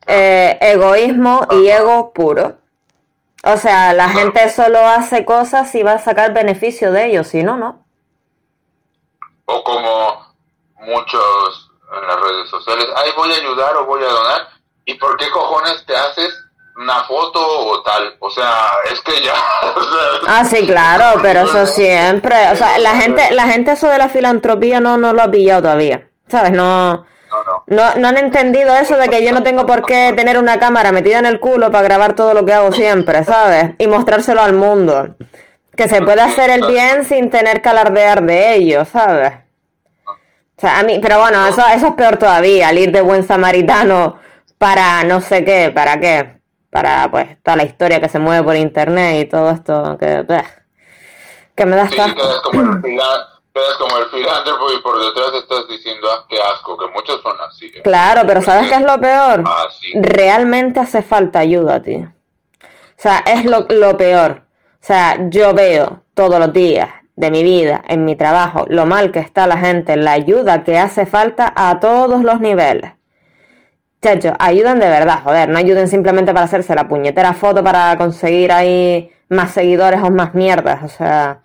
eh, 0.05 0.57
egoísmo 0.59 1.47
y 1.51 1.67
ego 1.67 2.11
puro. 2.13 2.57
O 3.43 3.57
sea, 3.57 3.93
la 3.93 4.09
gente 4.09 4.49
solo 4.49 4.79
hace 4.79 5.25
cosas 5.25 5.73
y 5.75 5.83
va 5.83 5.93
a 5.93 5.99
sacar 5.99 6.33
beneficio 6.33 6.91
de 6.91 7.07
ellos, 7.07 7.27
si 7.27 7.43
no, 7.43 7.57
no. 7.57 7.85
O 9.45 9.63
como 9.63 10.33
muchos 10.79 11.71
en 11.95 12.07
las 12.07 12.19
redes 12.21 12.49
sociales, 12.49 12.87
ay, 12.95 13.11
voy 13.15 13.31
a 13.31 13.35
ayudar 13.35 13.75
o 13.77 13.85
voy 13.85 14.03
a 14.03 14.07
donar. 14.07 14.47
¿Y 14.85 14.95
por 14.95 15.17
qué 15.17 15.29
cojones 15.29 15.85
te 15.85 15.95
haces 15.95 16.42
una 16.75 17.03
foto 17.03 17.39
o 17.39 17.81
tal, 17.83 18.15
o 18.19 18.29
sea, 18.29 18.51
es 18.91 18.99
que 19.01 19.23
ya... 19.23 19.33
ah, 20.27 20.43
sí, 20.45 20.65
claro, 20.65 21.19
pero 21.21 21.41
eso 21.41 21.65
siempre, 21.67 22.35
o 22.51 22.55
sea, 22.55 22.77
la 22.79 22.95
gente, 22.95 23.31
la 23.31 23.47
gente 23.47 23.71
eso 23.73 23.87
de 23.89 23.97
la 23.97 24.09
filantropía 24.09 24.79
no, 24.79 24.97
no 24.97 25.13
lo 25.13 25.21
ha 25.21 25.31
pillado 25.31 25.61
todavía, 25.61 26.07
¿sabes? 26.27 26.51
No, 26.51 27.05
no, 27.67 27.95
no 27.95 28.07
han 28.07 28.17
entendido 28.17 28.75
eso 28.75 28.97
de 28.97 29.09
que 29.09 29.23
yo 29.23 29.31
no 29.31 29.43
tengo 29.43 29.65
por 29.65 29.85
qué 29.85 30.13
tener 30.15 30.37
una 30.37 30.59
cámara 30.59 30.91
metida 30.91 31.19
en 31.19 31.25
el 31.25 31.39
culo 31.39 31.71
para 31.71 31.83
grabar 31.83 32.13
todo 32.13 32.33
lo 32.33 32.45
que 32.45 32.53
hago 32.53 32.71
siempre, 32.71 33.23
¿sabes? 33.23 33.71
Y 33.77 33.87
mostrárselo 33.87 34.41
al 34.41 34.53
mundo. 34.53 35.15
Que 35.75 35.87
se 35.87 36.01
puede 36.01 36.21
hacer 36.21 36.51
el 36.51 36.67
bien 36.67 37.05
sin 37.05 37.29
tener 37.31 37.61
que 37.61 37.69
alardear 37.69 38.23
de 38.23 38.55
ello, 38.55 38.85
¿sabes? 38.85 39.33
O 40.05 40.61
sea, 40.61 40.79
a 40.79 40.83
mí, 40.83 40.99
pero 41.01 41.19
bueno, 41.19 41.45
eso, 41.47 41.63
eso 41.73 41.87
es 41.87 41.93
peor 41.93 42.17
todavía, 42.17 42.69
al 42.69 42.77
ir 42.77 42.91
de 42.91 43.01
buen 43.01 43.25
samaritano 43.25 44.19
para 44.57 45.03
no 45.03 45.19
sé 45.19 45.43
qué, 45.43 45.71
¿para 45.73 45.99
qué? 45.99 46.42
Para 46.73 47.09
pues 47.11 47.41
toda 47.43 47.55
la 47.55 47.63
historia 47.63 48.01
que 48.01 48.09
se 48.09 48.17
mueve 48.17 48.43
por 48.43 48.55
internet 48.55 49.21
y 49.21 49.29
todo 49.29 49.51
esto 49.51 49.95
que, 49.99 50.25
que 51.55 51.65
me 51.65 51.75
da 51.75 51.87
sí, 51.87 51.95
quedas 51.95 52.41
como, 52.43 52.61
el 52.61 52.81
quedas 52.81 53.77
como 53.77 53.97
el 53.97 54.05
filántropo 54.07 54.73
y 54.73 54.81
por 54.81 54.99
detrás 54.99 55.33
estás 55.35 55.67
diciendo 55.69 56.07
ah, 56.11 56.25
qué 56.27 56.37
asco, 56.41 56.75
que 56.75 56.87
muchos 56.87 57.21
son 57.21 57.39
así. 57.47 57.67
¿eh? 57.67 57.81
Claro, 57.83 58.23
pero 58.25 58.41
¿sabes 58.41 58.67
qué 58.69 58.75
es 58.75 58.81
lo 58.81 58.99
peor? 58.99 59.43
Ah, 59.45 59.67
Realmente 59.93 60.79
hace 60.79 61.03
falta 61.03 61.39
ayuda, 61.39 61.81
tío. 61.83 62.11
O 62.63 63.01
sea, 63.03 63.19
es 63.19 63.45
lo, 63.45 63.67
lo 63.69 63.95
peor. 63.95 64.41
O 64.81 64.85
sea, 64.85 65.29
yo 65.29 65.53
veo 65.53 66.03
todos 66.15 66.39
los 66.39 66.51
días 66.51 66.89
de 67.15 67.29
mi 67.29 67.43
vida, 67.43 67.83
en 67.87 68.03
mi 68.03 68.15
trabajo, 68.15 68.65
lo 68.67 68.87
mal 68.87 69.11
que 69.11 69.19
está 69.19 69.45
la 69.45 69.57
gente, 69.57 69.95
la 69.95 70.13
ayuda 70.13 70.63
que 70.63 70.79
hace 70.79 71.05
falta 71.05 71.53
a 71.55 71.79
todos 71.79 72.23
los 72.23 72.39
niveles. 72.39 72.93
Chacho, 74.03 74.33
ayuden 74.37 74.81
de 74.81 74.89
verdad, 74.89 75.21
joder, 75.23 75.47
no 75.47 75.57
ayuden 75.57 75.87
simplemente 75.87 76.33
para 76.33 76.45
hacerse 76.45 76.75
la 76.75 76.89
puñetera 76.89 77.33
foto 77.33 77.63
para 77.63 77.97
conseguir 77.97 78.51
ahí 78.51 79.09
más 79.29 79.51
seguidores 79.51 80.01
o 80.03 80.09
más 80.09 80.33
mierdas, 80.33 80.83
o 80.83 80.89
sea, 80.89 81.39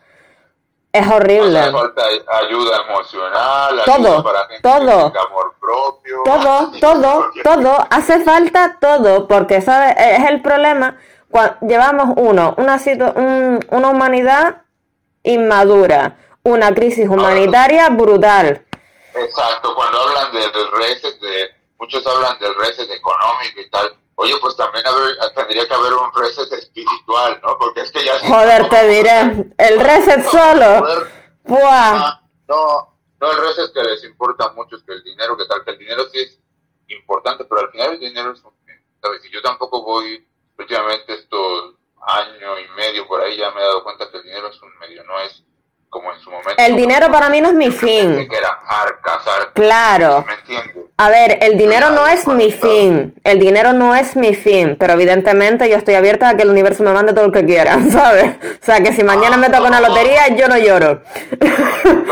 es 0.93 1.07
horrible. 1.07 1.61
Hace 1.61 1.71
falta 1.71 2.03
ayuda 2.27 2.83
emocional, 2.89 3.83
todo, 3.85 3.95
ayuda 3.95 4.23
para 4.25 4.49
todo, 4.61 5.13
amor 5.29 5.55
propio. 5.61 6.23
Todo, 6.25 6.73
todo, 6.81 7.31
todo, 7.45 7.87
hace 7.91 8.25
falta 8.25 8.77
todo, 8.81 9.29
porque 9.29 9.61
¿sabes? 9.61 9.95
Es 9.97 10.29
el 10.29 10.43
problema. 10.43 10.97
Cuando 11.31 11.59
llevamos 11.61 12.15
uno, 12.17 12.57
una, 12.59 12.81
una 13.71 13.89
humanidad 13.89 14.63
inmadura, 15.23 16.17
una 16.43 16.75
crisis 16.75 17.09
humanitaria 17.09 17.89
brutal. 17.91 18.65
Exacto, 19.15 19.75
cuando 19.77 20.01
hablan 20.01 20.33
de 20.33 20.41
redes 20.77 21.21
de 21.21 21.58
muchos 21.79 22.07
hablan 22.07 22.39
del 22.39 22.55
reset 22.57 22.91
económico 22.91 23.61
y 23.61 23.71
tal. 23.71 23.97
Oye, 24.17 24.35
pues 24.41 24.57
también 24.57 24.85
tendría 25.35 25.67
que 25.67 25.75
haber 25.75 25.95
un 25.95 26.13
reset 26.13 26.53
espiritual, 26.53 27.41
¿no? 27.43 27.57
Porque 27.57 27.83
es 27.83 27.93
que 27.93 28.05
ya... 28.05 28.19
Joder, 28.19 28.69
te 28.69 28.89
diré, 28.89 29.53
el 29.59 29.81
reset 29.81 30.25
solo. 30.25 30.87
Ah, 31.71 32.21
no, 32.49 32.99
no, 33.21 33.31
el 33.31 33.39
reset 33.39 33.73
que 33.73 33.83
les 33.83 34.03
importa 34.05 34.51
mucho 34.53 34.77
es 34.77 34.83
que 34.83 34.93
el 34.93 35.05
dinero, 35.05 35.37
que 35.37 35.45
tal, 35.47 35.65
que 35.65 35.71
el 35.71 35.79
dinero 35.79 36.09
sí 36.11 36.19
es 36.19 36.39
importante, 36.89 37.45
pero 37.45 37.61
al 37.61 37.71
final 37.71 37.93
el 37.93 38.01
dinero 38.01 38.33
es 38.33 38.43
un... 38.43 38.53
¿Sabes? 39.01 39.25
Y 39.25 39.31
yo 39.31 39.41
tampoco 39.41 39.85
voy, 39.85 40.27
últimamente 40.59 41.15
estos 41.15 41.79
año 42.01 42.59
y 42.59 42.69
medio 42.77 43.07
por 43.07 43.21
ahí 43.21 43.37
ya 43.37 43.51
me 43.51 43.61
he 43.61 43.65
dado 43.65 43.83
cuenta 43.83 44.11
que 44.11 44.19
el 44.19 44.25
dinero 44.25 44.49
es 44.49 44.63
un 44.63 44.77
medio, 44.79 45.05
no 45.05 45.19
es 45.21 45.45
como 45.89 46.13
en 46.13 46.21
su 46.21 46.31
momento. 46.31 46.53
El 46.59 46.77
dinero 46.77 47.11
para 47.11 47.29
mí 47.29 47.41
no 47.41 47.49
es 47.49 47.55
mi 47.55 47.71
fin. 47.71 48.29
Que 48.29 48.37
era 48.37 48.59
arcas, 48.67 49.27
arcas, 49.27 49.53
Claro. 49.55 50.25
¿Me 50.27 50.35
entiendes? 50.35 50.85
A 51.01 51.11
ver, 51.11 51.39
el 51.43 51.57
dinero 51.57 51.91
no 51.91 52.09
es 52.09 52.27
mi 52.27 52.51
fin, 52.51 53.15
el 53.23 53.39
dinero 53.39 53.73
no 53.73 53.95
es 53.95 54.17
mi 54.17 54.35
fin, 54.35 54.75
pero 54.81 54.95
evidentemente 54.95 55.71
yo 55.71 55.77
estoy 55.77 55.95
abierta 55.95 56.29
a 56.29 56.37
que 56.37 56.43
el 56.43 56.51
universo 56.51 56.83
me 56.83 56.93
mande 56.93 57.13
todo 57.13 57.27
lo 57.27 57.33
que 57.33 57.45
quiera, 57.45 57.79
¿sabes? 57.93 58.33
O 58.61 58.65
sea, 58.65 58.83
que 58.83 58.93
si 58.93 59.05
mañana 59.05 59.37
me 59.37 59.47
toca 59.49 59.69
una 59.69 59.81
lotería, 59.81 60.27
yo 60.35 60.49
no 60.49 60.59
lloro. 60.59 61.01
Luego 61.39 61.57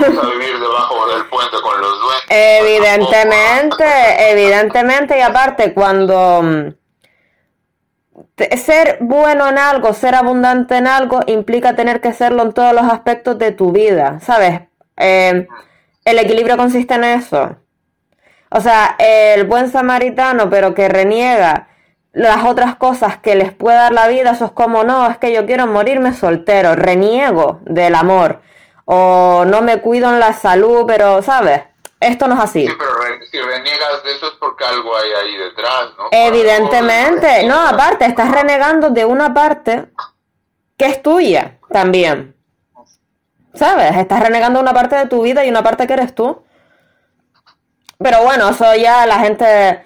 vamos 0.00 0.24
a 0.24 0.28
vivir 0.30 0.58
debajo 0.58 1.06
del 1.14 1.24
puente 1.26 1.56
con 1.62 1.80
los 1.80 2.00
duendes. 2.00 2.24
Evidentemente, 2.30 4.32
evidentemente, 4.32 5.18
y 5.18 5.20
aparte, 5.20 5.72
cuando 5.72 6.42
mm, 6.42 6.74
ser 8.56 8.98
bueno 9.00 9.48
en 9.48 9.58
algo, 9.58 9.92
ser 9.92 10.14
abundante 10.14 10.76
en 10.76 10.86
algo, 10.86 11.20
implica 11.26 11.76
tener 11.76 12.00
que 12.00 12.12
serlo 12.12 12.42
en 12.42 12.52
todos 12.52 12.72
los 12.72 12.84
aspectos 12.84 13.38
de 13.38 13.52
tu 13.52 13.72
vida, 13.72 14.20
¿sabes? 14.20 14.62
Eh, 14.96 15.46
el 16.04 16.18
equilibrio 16.18 16.56
consiste 16.56 16.94
en 16.94 17.04
eso. 17.04 17.56
O 18.50 18.60
sea, 18.60 18.96
el 18.98 19.44
buen 19.44 19.70
samaritano, 19.70 20.50
pero 20.50 20.74
que 20.74 20.88
reniega 20.88 21.68
las 22.12 22.44
otras 22.44 22.76
cosas 22.76 23.16
que 23.16 23.34
les 23.34 23.52
puede 23.52 23.76
dar 23.76 23.92
la 23.92 24.08
vida, 24.08 24.32
eso 24.32 24.46
es 24.46 24.52
como, 24.52 24.84
no, 24.84 25.08
es 25.08 25.16
que 25.16 25.32
yo 25.32 25.46
quiero 25.46 25.66
morirme 25.66 26.12
soltero, 26.12 26.74
reniego 26.74 27.60
del 27.64 27.94
amor, 27.94 28.42
o 28.84 29.44
no 29.46 29.62
me 29.62 29.78
cuido 29.78 30.10
en 30.10 30.20
la 30.20 30.34
salud, 30.34 30.84
pero, 30.86 31.22
¿sabes? 31.22 31.62
Esto 32.00 32.28
no 32.28 32.34
es 32.34 32.40
así. 32.40 32.68
Si 33.32 33.40
reniegas 33.40 34.04
de 34.04 34.12
eso 34.12 34.26
es 34.26 34.34
porque 34.34 34.62
algo 34.62 34.94
hay 34.94 35.10
ahí 35.10 35.36
detrás, 35.38 35.88
¿no? 35.96 36.08
Evidentemente, 36.10 37.44
no, 37.44 37.66
aparte, 37.66 38.04
estás 38.04 38.30
renegando 38.30 38.90
de 38.90 39.06
una 39.06 39.32
parte 39.32 39.86
que 40.76 40.84
es 40.84 41.02
tuya 41.02 41.58
también. 41.70 42.36
¿Sabes? 43.54 43.96
Estás 43.96 44.20
renegando 44.22 44.60
una 44.60 44.74
parte 44.74 44.96
de 44.96 45.06
tu 45.06 45.22
vida 45.22 45.46
y 45.46 45.48
una 45.48 45.62
parte 45.62 45.86
que 45.86 45.94
eres 45.94 46.14
tú. 46.14 46.42
Pero 47.98 48.22
bueno, 48.22 48.50
eso 48.50 48.74
ya 48.74 49.06
la 49.06 49.18
gente. 49.20 49.82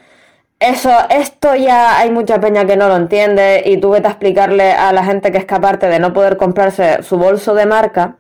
Eso, 0.59 0.91
esto 1.11 1.55
ya 1.55 1.99
hay 1.99 2.11
mucha 2.11 2.41
peña 2.41 2.65
que 2.65 2.77
no 2.77 2.89
lo 2.89 2.97
entiende 2.97 3.63
y 3.65 3.77
tú 3.77 3.91
vete 3.91 4.09
a 4.09 4.11
explicarle 4.11 4.73
a 4.73 4.93
la 4.93 5.05
gente 5.05 5.31
que 5.31 5.39
es 5.39 5.45
capaz 5.45 5.77
de 5.77 5.99
no 6.01 6.13
poder 6.13 6.37
comprarse 6.37 7.03
su 7.03 7.17
bolso 7.17 7.55
de 7.55 7.67
marca. 7.67 8.17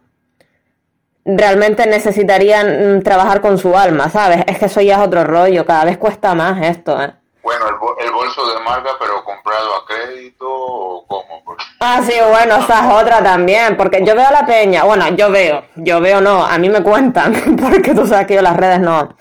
Realmente 1.26 1.86
necesitarían 1.86 2.98
mm, 2.98 3.02
trabajar 3.02 3.40
con 3.40 3.58
su 3.58 3.76
alma, 3.76 4.08
¿sabes? 4.08 4.44
Es 4.46 4.58
que 4.58 4.66
eso 4.66 4.80
ya 4.80 4.96
es 4.96 5.06
otro 5.06 5.24
rollo, 5.24 5.66
cada 5.66 5.84
vez 5.84 5.98
cuesta 5.98 6.34
más 6.34 6.64
esto, 6.64 7.02
¿eh? 7.02 7.12
Bueno, 7.42 7.64
el, 7.68 8.06
el 8.06 8.12
bolso 8.12 8.46
de 8.52 8.60
marca, 8.64 8.90
pero 8.98 9.22
comprado 9.24 9.76
a 9.76 9.86
crédito 9.86 10.46
o 10.48 11.06
cómo? 11.06 11.42
Porque 11.44 11.64
Ah, 11.80 12.00
sí, 12.02 12.14
bueno, 12.28 12.56
esa 12.56 12.86
es 12.86 13.02
otra 13.02 13.22
también, 13.22 13.76
porque 13.76 14.04
yo 14.04 14.16
veo 14.16 14.26
a 14.26 14.32
la 14.32 14.46
peña, 14.46 14.84
bueno, 14.84 15.08
yo 15.10 15.30
veo, 15.30 15.62
yo 15.76 16.00
veo 16.00 16.20
no, 16.20 16.44
a 16.44 16.58
mí 16.58 16.68
me 16.68 16.82
cuentan, 16.82 17.34
porque 17.60 17.94
tú 17.94 18.06
sabes 18.06 18.26
que 18.26 18.34
yo 18.34 18.42
las 18.42 18.56
redes 18.56 18.80
no. 18.80 19.14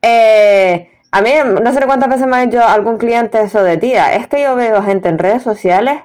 Eh, 0.00 0.90
a 1.10 1.20
mí, 1.20 1.32
no 1.62 1.72
sé 1.72 1.80
cuántas 1.86 2.08
veces 2.08 2.26
me 2.26 2.36
ha 2.36 2.46
dicho 2.46 2.62
algún 2.64 2.96
cliente 2.96 3.40
eso 3.42 3.62
de 3.62 3.76
tía, 3.76 4.14
es 4.14 4.26
que 4.28 4.42
yo 4.42 4.54
veo 4.54 4.82
gente 4.82 5.08
en 5.08 5.18
redes 5.18 5.42
sociales 5.42 6.02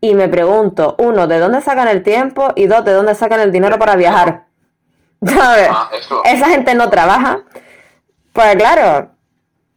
y 0.00 0.14
me 0.14 0.28
pregunto, 0.28 0.96
uno, 0.98 1.26
¿de 1.26 1.38
dónde 1.38 1.60
sacan 1.60 1.88
el 1.88 2.02
tiempo? 2.02 2.52
Y 2.56 2.66
dos, 2.66 2.84
¿de 2.84 2.92
dónde 2.92 3.14
sacan 3.14 3.40
el 3.40 3.52
dinero 3.52 3.78
para 3.78 3.96
viajar? 3.96 4.47
¿Sabes? 5.26 5.68
Ah. 5.70 5.90
Esa 6.24 6.46
gente 6.48 6.74
no 6.74 6.88
trabaja. 6.90 7.40
Pues 8.32 8.56
claro, 8.56 9.10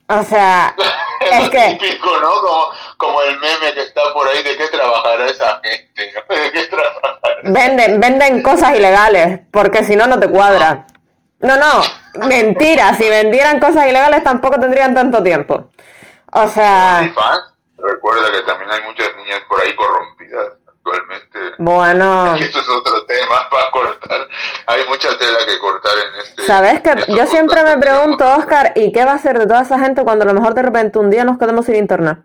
o 0.08 0.24
sea, 0.24 0.76
es 1.32 1.50
que... 1.50 1.78
típico, 1.80 2.10
¿no? 2.20 2.30
Como, 2.42 2.70
como 2.98 3.22
el 3.24 3.40
meme 3.40 3.74
que 3.74 3.82
está 3.82 4.02
por 4.14 4.28
ahí, 4.28 4.44
¿de 4.44 4.58
qué 4.58 4.68
trabajará 4.68 5.26
esa 5.26 5.62
gente? 5.64 6.14
¿De 6.30 6.52
qué 6.52 6.68
trabajará? 6.68 7.38
Venden, 7.44 8.00
venden 8.00 8.44
cosas 8.44 8.76
ilegales, 8.76 9.40
porque 9.52 9.84
si 9.84 9.96
no, 9.96 10.08
no 10.08 10.20
te 10.20 10.30
cuadra. 10.30 10.86
No, 11.40 11.58
no, 11.58 11.82
mentira, 12.28 12.94
si 12.94 13.10
vendieran 13.10 13.60
cosas 13.60 13.88
ilegales 13.88 14.24
tampoco 14.24 14.60
tendrían 14.60 14.94
tanto 14.94 15.24
tiempo. 15.24 15.72
O 16.34 16.48
sea, 16.48 17.12
Recuerda 17.78 18.32
que 18.32 18.42
también 18.42 18.70
hay 18.70 18.82
muchas 18.84 19.16
niñas 19.16 19.42
por 19.50 19.60
ahí 19.60 19.76
corrompidas 19.76 20.54
actualmente. 20.84 21.40
bueno, 21.60 22.36
Eso 22.36 22.60
es 22.60 22.70
otro 22.70 23.06
tema 23.06 23.48
para 23.52 23.72
cortar. 23.72 24.28
Hay 24.68 24.88
mucha 24.88 25.18
tela 25.18 25.40
que 25.46 25.60
cortar 25.60 25.94
en 25.98 26.20
este. 26.22 26.44
¿sabes 26.46 26.82
que 26.82 27.14
Yo 27.14 27.26
siempre 27.28 27.64
me 27.64 27.78
pregunto. 27.78 28.26
Oscar, 28.36 28.74
¿y 28.76 28.92
qué 28.92 29.06
va 29.06 29.12
a 29.12 29.16
hacer 29.16 29.38
de 29.40 29.48
toda 29.48 29.62
esa 29.62 29.80
gente 29.80 30.04
cuando 30.04 30.24
a 30.24 30.28
lo 30.28 30.34
mejor 30.34 30.54
de 30.54 30.62
repente 30.64 31.00
un 31.00 31.10
día 31.10 31.24
nos 31.24 31.38
quedemos 31.38 31.66
sin 31.66 31.76
internet? 31.76 32.20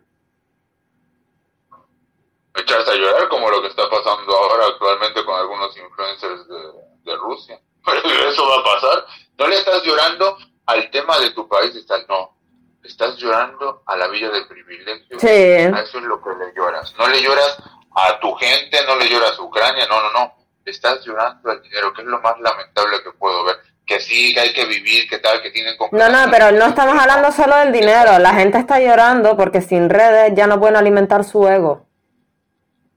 echarse 2.58 2.90
a 2.90 2.94
llorar 2.94 3.28
como 3.28 3.50
lo 3.50 3.60
que 3.60 3.68
está 3.68 3.88
pasando 3.90 4.34
ahora 4.34 4.64
actualmente 4.68 5.22
con 5.26 5.38
algunos 5.38 5.76
influencers 5.76 6.48
de, 6.48 7.10
de 7.10 7.16
Rusia. 7.18 7.60
Pero 7.84 8.28
eso 8.30 8.42
va 8.48 8.60
a 8.60 8.64
pasar. 8.64 9.06
No 9.38 9.46
le 9.46 9.56
estás 9.56 9.82
llorando 9.84 10.38
al 10.64 10.90
tema 10.90 11.18
de 11.18 11.30
tu 11.32 11.46
país, 11.46 11.76
estás, 11.76 12.08
no. 12.08 12.34
Estás 12.82 13.18
llorando 13.18 13.82
a 13.84 13.96
la 13.96 14.08
villa 14.08 14.30
de 14.30 14.46
privilegio. 14.46 15.20
Sí. 15.20 15.26
A 15.28 15.80
eso 15.82 15.98
es 15.98 16.04
lo 16.04 16.22
que 16.22 16.30
le 16.30 16.54
lloras. 16.54 16.94
No 16.98 17.06
le 17.08 17.20
lloras 17.20 17.58
a 17.96 18.20
tu 18.20 18.34
gente, 18.34 18.78
no 18.86 18.96
le 18.96 19.08
lloras 19.08 19.38
a 19.38 19.42
Ucrania, 19.42 19.86
no, 19.88 20.00
no, 20.00 20.12
no. 20.12 20.34
Le 20.64 20.70
estás 20.70 21.02
llorando 21.04 21.50
al 21.50 21.62
dinero, 21.62 21.94
que 21.94 22.02
es 22.02 22.08
lo 22.08 22.20
más 22.20 22.38
lamentable 22.40 23.02
que 23.02 23.10
puedo 23.12 23.44
ver. 23.44 23.56
Que 23.86 24.00
sí, 24.00 24.34
que 24.34 24.40
hay 24.40 24.52
que 24.52 24.66
vivir, 24.66 25.08
que 25.08 25.18
tal, 25.18 25.40
que 25.40 25.50
tienen 25.50 25.74
No, 25.92 26.08
no, 26.08 26.30
pero 26.30 26.52
no 26.52 26.66
estamos 26.66 26.98
hablando 26.98 27.32
solo 27.32 27.56
del 27.56 27.72
dinero. 27.72 28.18
La 28.18 28.34
gente 28.34 28.58
está 28.58 28.80
llorando 28.80 29.36
porque 29.36 29.62
sin 29.62 29.88
redes 29.88 30.32
ya 30.34 30.46
no 30.46 30.60
pueden 30.60 30.76
alimentar 30.76 31.24
su 31.24 31.48
ego. 31.48 31.86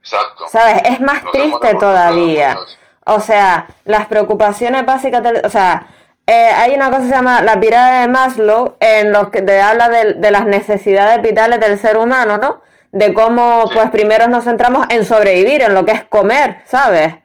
Exacto. 0.01 0.47
¿Sabes? 0.49 0.81
Es 0.83 0.99
más 0.99 1.23
Nos 1.23 1.31
triste 1.31 1.75
todavía. 1.75 2.57
O 3.05 3.21
sea, 3.21 3.67
las 3.85 4.07
preocupaciones 4.07 4.85
básicas, 4.85 5.23
o 5.43 5.49
sea, 5.49 5.87
eh, 6.25 6.51
hay 6.55 6.73
una 6.73 6.89
cosa 6.89 7.01
que 7.01 7.07
se 7.07 7.15
llama 7.15 7.41
la 7.41 7.59
pirámide 7.59 8.01
de 8.01 8.07
Maslow, 8.07 8.75
en 8.79 9.13
los 9.13 9.29
que 9.29 9.41
te 9.43 9.61
habla 9.61 9.89
de, 9.89 10.15
de 10.15 10.31
las 10.31 10.45
necesidades 10.45 11.21
vitales 11.21 11.59
del 11.59 11.79
ser 11.79 11.97
humano, 11.97 12.37
¿no? 12.37 12.61
De 12.91 13.13
cómo, 13.13 13.69
pues, 13.73 13.89
primero 13.91 14.27
nos 14.27 14.45
centramos 14.45 14.87
en 14.89 15.05
sobrevivir, 15.05 15.61
en 15.61 15.73
lo 15.73 15.85
que 15.85 15.91
es 15.91 16.03
comer, 16.05 16.61
¿sabes? 16.65 17.15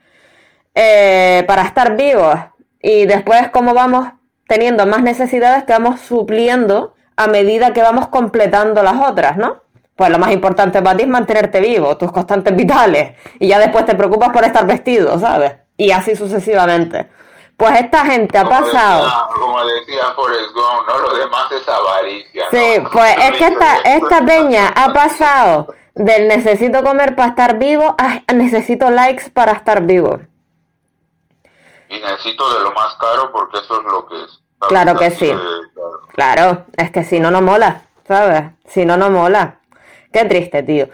Eh, 0.75 1.45
para 1.47 1.63
estar 1.63 1.97
vivos. 1.97 2.37
Y 2.81 3.07
después 3.07 3.49
cómo 3.51 3.73
vamos 3.73 4.09
teniendo 4.47 4.87
más 4.87 5.03
necesidades 5.03 5.65
que 5.65 5.73
vamos 5.73 6.01
supliendo 6.01 6.95
a 7.17 7.29
medida 7.29 7.73
que 7.73 7.81
vamos 7.81 8.09
completando 8.09 8.83
las 8.83 8.97
otras, 9.09 9.37
¿no? 9.37 9.63
Pues 9.97 10.11
lo 10.11 10.19
más 10.19 10.33
importante 10.33 10.83
para 10.83 10.97
ti 10.97 11.05
es 11.05 11.09
mantenerte 11.09 11.61
vivo, 11.61 11.97
tus 11.97 12.11
constantes 12.11 12.55
vitales. 12.57 13.13
Y 13.39 13.49
ya 13.49 13.59
después 13.59 13.87
te 13.87 13.95
preocupas 13.95 14.31
por 14.31 14.45
estar 14.45 14.67
vestido, 14.67 15.19
¿sabes? 15.19 15.55
Y 15.77 15.93
así 15.93 16.17
sucesivamente. 16.17 17.09
Pues 17.57 17.81
esta 17.81 18.05
gente 18.05 18.37
ha 18.37 18.43
Como 18.45 18.61
pasado. 18.61 19.05
decía- 19.05 19.27
como 19.35 19.65
decía 19.65 20.03
Forrest 20.17 20.53
Gump, 20.53 20.89
¿no? 20.89 20.99
Lo 20.99 21.15
demás 21.15 21.53
es 21.53 21.69
avaricia. 21.69 22.45
¿no? 22.45 22.51
Sí, 22.59 22.81
pues 22.93 23.17
es 23.17 23.31
que 23.39 23.47
esta, 23.47 23.77
esta 23.79 24.25
peña 24.27 24.69
ha 24.75 24.93
pasado 24.93 25.69
del 25.95 26.27
necesito 26.27 26.83
comer 26.83 27.15
para 27.15 27.29
estar 27.29 27.57
vivo 27.59 27.95
a 27.97 28.21
necesito 28.35 28.91
likes 28.91 29.31
para 29.31 29.53
estar 29.53 29.83
vivo. 29.83 30.19
Y 31.89 32.01
necesito 32.01 32.53
de 32.55 32.61
lo 32.65 32.73
más 32.73 32.95
caro 32.97 33.31
porque 33.31 33.59
eso 33.59 33.79
es 33.81 33.85
lo 33.85 34.07
que 34.07 34.23
es. 34.25 34.41
Claro 34.69 34.97
que 34.97 35.11
sí. 35.11 35.31
claro. 35.31 36.01
Claro, 36.15 36.65
es 36.77 36.91
que 36.91 37.05
si 37.05 37.21
no, 37.21 37.31
no 37.31 37.41
mola, 37.43 37.83
¿sabes? 38.09 38.45
Si 38.67 38.85
no, 38.85 38.97
no 38.97 39.11
mola. 39.11 39.57
Qué 40.13 40.25
triste, 40.25 40.63
tío. 40.63 40.89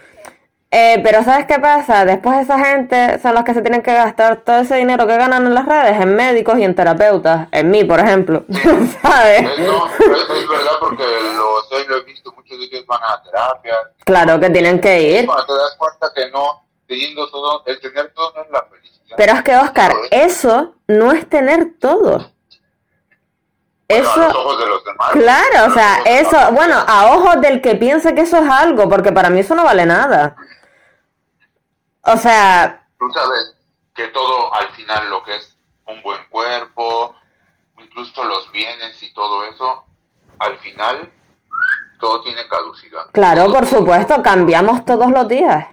Eh, 0.73 1.01
pero 1.03 1.21
¿sabes 1.21 1.45
qué 1.47 1.59
pasa? 1.59 2.05
Después 2.05 2.39
esa 2.39 2.57
gente 2.57 3.19
son 3.19 3.35
los 3.35 3.43
que 3.43 3.53
se 3.53 3.61
tienen 3.61 3.81
que 3.81 3.93
gastar 3.93 4.37
todo 4.37 4.59
ese 4.59 4.77
dinero 4.77 5.05
que 5.05 5.17
ganan 5.17 5.45
en 5.45 5.53
las 5.53 5.65
redes 5.65 5.99
en 5.99 6.15
médicos 6.15 6.57
y 6.59 6.63
en 6.63 6.73
terapeutas. 6.73 7.49
En 7.51 7.69
mí, 7.69 7.83
por 7.83 7.99
ejemplo. 7.99 8.45
¿Sabes? 9.01 9.41
Es, 9.41 9.59
no, 9.59 9.89
pero 9.97 10.15
es, 10.15 10.47
verdad 10.47 10.71
porque 10.79 11.03
lo, 11.03 11.61
sé, 11.69 11.85
lo 11.89 11.97
he 11.97 12.03
visto, 12.05 12.31
muchos 12.31 12.57
de 12.57 12.63
ellos 12.63 12.85
van 12.87 13.01
a 13.03 13.21
terapia. 13.21 13.75
Claro 14.05 14.39
que 14.39 14.49
tienen 14.49 14.79
que 14.79 15.01
ir. 15.01 15.25
Cuando 15.25 15.45
te 15.45 15.53
das 15.53 15.75
cuenta 15.77 16.09
que 16.15 16.31
no, 16.31 16.63
teniendo 16.87 17.29
todo, 17.29 17.63
el 17.65 17.79
tener 17.81 18.13
todo 18.13 18.31
no 18.33 18.41
es 18.41 18.49
la 18.51 18.63
felicidad. 18.63 19.15
Pero 19.17 19.33
es 19.33 19.43
que, 19.43 19.57
Oscar, 19.57 19.91
eso 20.09 20.75
no 20.87 21.11
es 21.11 21.27
tener 21.27 21.73
todo. 21.81 22.31
Bueno, 23.89 24.09
a 24.09 24.17
los 24.17 24.27
Eso, 24.29 24.39
ojos 24.39 24.57
de 24.57 24.67
los 24.67 24.85
demás. 24.85 25.11
claro, 25.11 25.69
o 25.69 25.73
sea, 25.73 25.97
eso, 26.05 26.37
bueno, 26.53 26.75
a 26.87 27.13
ojos 27.13 27.41
del 27.41 27.59
que 27.61 27.75
piensa 27.75 28.15
que 28.15 28.21
eso 28.21 28.37
es 28.37 28.49
algo, 28.49 28.87
porque 28.87 29.11
para 29.11 29.29
mí 29.29 29.41
eso 29.41 29.53
no 29.53 29.65
vale 29.65 29.85
nada. 29.85 30.37
O 32.03 32.17
sea, 32.17 32.85
Tú 32.97 33.09
sabes 33.13 33.55
que 33.95 34.07
todo 34.07 34.53
al 34.53 34.69
final 34.69 35.09
lo 35.09 35.23
que 35.23 35.35
es 35.35 35.57
un 35.87 36.01
buen 36.01 36.19
cuerpo, 36.29 37.15
incluso 37.79 38.23
los 38.23 38.51
bienes 38.51 39.01
y 39.01 39.13
todo 39.13 39.43
eso, 39.45 39.85
al 40.39 40.57
final 40.59 41.11
todo 41.99 42.21
tiene 42.21 42.47
caducidad. 42.47 43.07
Claro, 43.11 43.45
Todo 43.45 43.53
por 43.53 43.65
supuesto, 43.65 44.21
cambiamos 44.23 44.85
todos 44.85 45.11
los 45.11 45.27
días. 45.27 45.67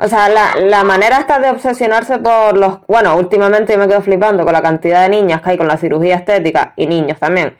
O 0.00 0.06
sea, 0.06 0.28
la, 0.28 0.54
la 0.56 0.84
manera 0.84 1.18
está 1.18 1.40
de 1.40 1.50
obsesionarse 1.50 2.18
por 2.18 2.56
los... 2.56 2.86
Bueno, 2.86 3.16
últimamente 3.16 3.72
yo 3.72 3.80
me 3.80 3.88
quedo 3.88 4.00
flipando 4.00 4.44
con 4.44 4.52
la 4.52 4.62
cantidad 4.62 5.02
de 5.02 5.08
niñas 5.08 5.42
que 5.42 5.50
hay 5.50 5.58
con 5.58 5.66
la 5.66 5.76
cirugía 5.76 6.16
estética, 6.16 6.72
y 6.76 6.86
niños 6.86 7.18
también, 7.18 7.58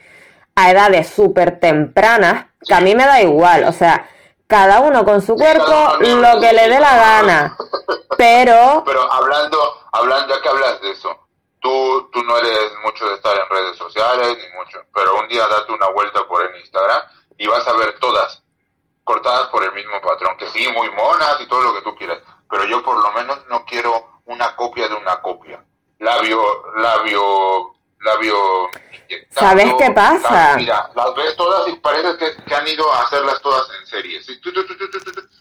a 0.55 0.71
edades 0.71 1.09
súper 1.09 1.59
tempranas, 1.59 2.47
que 2.67 2.75
a 2.75 2.81
mí 2.81 2.95
me 2.95 3.07
da 3.07 3.21
igual, 3.21 3.65
o 3.65 3.73
sea, 3.73 4.09
cada 4.49 4.81
uno 4.81 5.05
con 5.05 5.21
su 5.23 5.37
cuerpo 5.37 5.99
lo 6.01 6.41
que 6.41 6.53
le 6.53 6.69
dé 6.69 6.81
la 6.81 6.97
gana. 6.97 7.57
Pero... 8.17 8.83
Pero 8.85 9.13
hablando, 9.13 9.59
hablando, 9.93 10.35
ya 10.35 10.43
que 10.43 10.49
hablas 10.49 10.81
de 10.81 10.91
eso, 10.91 11.29
tú, 11.61 12.09
tú 12.11 12.23
no 12.25 12.37
eres 12.39 12.73
mucho 12.83 13.07
de 13.09 13.15
estar 13.15 13.37
en 13.37 13.49
redes 13.49 13.77
sociales, 13.77 14.39
ni 14.39 14.59
mucho, 14.59 14.81
pero 14.95 15.17
un 15.21 15.29
día 15.29 15.47
date 15.47 15.71
una 15.71 15.89
vuelta 15.91 16.27
por 16.27 16.43
el 16.43 16.57
Instagram 16.61 17.03
y 17.37 17.47
vas 17.47 17.69
a 17.69 17.75
ver 17.75 17.99
todas 18.01 18.43
cortadas 19.05 19.49
por 19.49 19.63
el 19.63 19.73
mismo 19.73 20.01
patrón, 20.01 20.37
que 20.39 20.49
sí, 20.49 20.67
muy 20.73 20.91
monas 20.91 21.37
y 21.41 21.47
todo 21.47 21.63
lo 21.63 21.75
que 21.75 21.83
tú 21.83 21.95
quieras, 21.95 22.19
pero 22.51 22.65
yo 22.65 22.83
por 22.83 22.97
lo 23.03 23.13
menos 23.13 23.39
no 23.49 23.65
quiero 23.67 24.21
una 24.25 24.57
copia 24.57 24.89
de 24.89 24.95
una 24.95 25.21
copia. 25.21 25.63
Labio, 25.99 26.41
labio, 26.77 27.75
labio 28.01 28.71
¿Sabes 29.31 29.73
qué 29.79 29.91
pasa? 29.91 30.55
mira, 30.57 30.91
las 30.95 31.15
ves 31.15 31.37
todas 31.37 31.67
y 31.69 31.73
parece 31.77 32.17
que, 32.19 32.55
han 32.55 32.69
ido 32.69 32.93
a 32.93 33.03
hacerlas 33.03 33.41
todas 33.41 33.67
en 33.81 33.87
serie. 33.87 34.21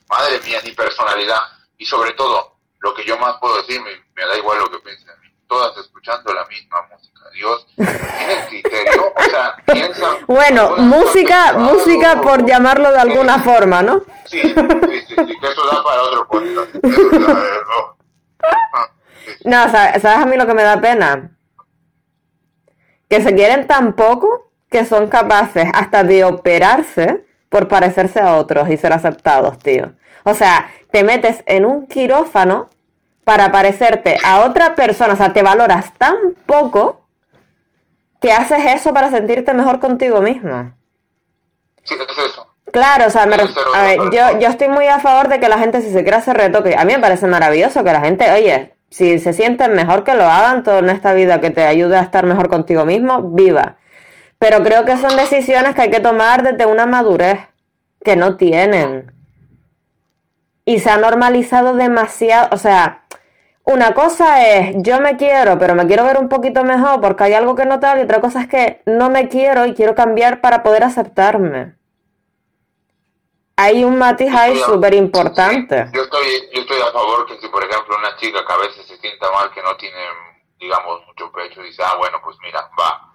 Madre 0.10 0.40
mía, 0.46 0.60
ni 0.64 0.72
personalidad. 0.72 1.40
Y 1.78 1.86
sobre 1.86 2.14
todo, 2.14 2.58
lo 2.80 2.94
que 2.94 3.04
yo 3.04 3.18
más 3.18 3.36
puedo 3.40 3.58
decir, 3.58 3.82
me, 3.82 3.92
me 4.16 4.26
da 4.26 4.38
igual 4.38 4.60
lo 4.60 4.72
que 4.72 4.80
piensen 4.80 5.18
todas 5.48 5.76
escuchando 5.78 6.34
la 6.34 6.46
misma 6.46 6.78
música. 6.92 7.22
Dios, 7.34 7.68
¿tienen 7.76 8.46
criterio? 8.48 9.14
O 9.16 9.24
sea, 9.24 9.56
piensan... 9.66 10.18
Bueno, 10.28 10.78
música, 10.78 11.54
música 11.54 12.22
por 12.22 12.46
llamarlo 12.46 12.92
de 12.92 13.00
alguna 13.00 13.40
forma, 13.40 13.82
¿no? 13.82 14.02
Sí, 14.26 14.42
sí, 14.42 14.54
sí, 14.54 15.16
sí, 15.16 15.40
que 15.40 15.48
eso 15.48 15.66
da 15.68 15.84
para 15.84 16.04
otro 16.04 16.28
podcast. 16.28 16.76
No, 19.44 19.70
¿sabes 19.70 20.04
a 20.06 20.26
mí 20.26 20.36
lo 20.36 20.48
que 20.48 20.54
me 20.54 20.64
da 20.64 20.80
pena? 20.80 21.37
Que 23.10 23.22
se 23.22 23.34
quieren 23.36 23.68
tan 23.68 23.94
poco 23.94 24.52
que 24.70 24.86
son 24.86 25.08
capaces 25.08 25.70
hasta 25.74 26.04
de 26.04 26.24
operarse 26.24 27.26
por 27.50 27.68
parecerse 27.68 28.20
a 28.20 28.36
otros 28.36 28.70
y 28.70 28.78
ser 28.78 28.94
aceptados, 28.94 29.58
tío. 29.60 29.94
O 30.24 30.34
sea, 30.34 30.70
te 30.92 31.04
metes 31.04 31.44
en 31.46 31.66
un 31.66 31.88
quirófano 31.88 32.70
para 33.24 33.52
parecerte 33.52 34.18
a 34.24 34.42
otra 34.46 34.76
persona, 34.76 35.14
o 35.14 35.18
sea, 35.18 35.34
te 35.34 35.44
valoras 35.44 35.94
tan 35.98 36.16
poco 36.46 37.08
que 38.22 38.32
haces 38.32 38.60
eso 38.66 38.94
para 38.94 39.10
sentirte 39.10 39.54
mejor 39.54 39.80
contigo 39.80 40.22
misma. 40.22 40.76
Sí, 41.84 41.96
es 41.96 42.18
eso. 42.18 42.48
Claro, 42.72 43.08
o 43.08 43.10
sea, 43.10 43.24
a 43.24 43.84
ver, 43.84 44.00
yo, 44.12 44.40
yo 44.40 44.50
estoy 44.50 44.68
muy 44.68 44.88
a 44.88 45.00
favor 45.00 45.30
de 45.30 45.40
que 45.40 45.48
la 45.48 45.58
gente 45.58 45.82
si 45.82 45.92
se 45.92 46.04
quiera 46.04 46.18
hacer 46.18 46.36
retoque, 46.36 46.76
a 46.78 46.84
mí 46.84 46.94
me 46.94 47.00
parece 47.00 47.28
maravilloso 47.28 47.84
que 47.84 47.94
la 47.94 48.02
gente, 48.02 48.30
oye, 48.32 48.76
si 48.90 49.20
se 49.20 49.34
sienten 49.34 49.74
mejor 49.74 50.04
que 50.04 50.16
lo 50.16 50.26
hagan 50.26 50.64
todo 50.64 50.80
en 50.80 50.90
esta 50.90 51.14
vida 51.14 51.42
que 51.42 51.52
te 51.52 51.64
ayude 51.64 51.98
a 51.98 52.02
estar 52.02 52.26
mejor 52.26 52.50
contigo 52.50 52.86
mismo, 52.86 53.22
viva. 53.22 53.78
Pero 54.40 54.64
creo 54.64 54.86
que 54.86 54.98
son 54.98 55.16
decisiones 55.18 55.76
que 55.76 55.84
hay 55.84 55.90
que 55.90 56.00
tomar 56.00 56.44
desde 56.44 56.66
una 56.66 56.86
madurez 56.86 57.40
que 58.04 58.16
no 58.16 58.38
tienen. 58.38 59.12
Y 60.66 60.80
se 60.80 60.90
ha 60.90 60.98
normalizado 60.98 61.74
demasiado, 61.74 62.50
o 62.52 62.58
sea, 62.58 63.04
una 63.64 63.94
cosa 63.94 64.48
es, 64.48 64.76
yo 64.78 65.02
me 65.02 65.18
quiero, 65.18 65.58
pero 65.58 65.76
me 65.76 65.88
quiero 65.88 66.06
ver 66.06 66.18
un 66.18 66.30
poquito 66.30 66.64
mejor 66.64 67.02
porque 67.02 67.26
hay 67.26 67.34
algo 67.34 67.56
que 67.56 67.66
notar, 67.66 67.98
y 67.98 68.02
otra 68.02 68.22
cosa 68.22 68.42
es 68.42 68.48
que 68.48 68.82
no 68.86 69.10
me 69.10 69.28
quiero 69.28 69.66
y 69.66 69.74
quiero 69.74 69.94
cambiar 69.94 70.40
para 70.40 70.64
poder 70.64 70.84
aceptarme. 70.84 71.76
Hay 73.58 73.84
un 73.84 73.98
matiz 73.98 74.34
ahí 74.34 74.56
súper 74.58 74.94
importante. 74.94 75.88
Yo 75.92 76.04
estoy, 76.04 76.26
yo 76.54 76.62
estoy 76.78 76.90
a 76.90 76.92
favor 76.92 77.26
que 77.26 77.40
si, 77.40 77.48
por 77.48 77.64
ejemplo, 77.64 77.98
una 77.98 78.16
chica 78.18 78.46
que 78.46 78.54
a 78.54 78.58
veces 78.58 78.86
se 78.88 78.98
sienta 78.98 79.32
mal, 79.32 79.52
que 79.52 79.62
no 79.62 79.76
tiene, 79.78 80.04
digamos, 80.60 81.06
mucho 81.08 81.32
pecho, 81.32 81.62
dice, 81.62 81.84
ah, 81.84 81.96
bueno, 81.98 82.20
pues 82.24 82.38
mira, 82.42 82.70
va, 82.80 83.14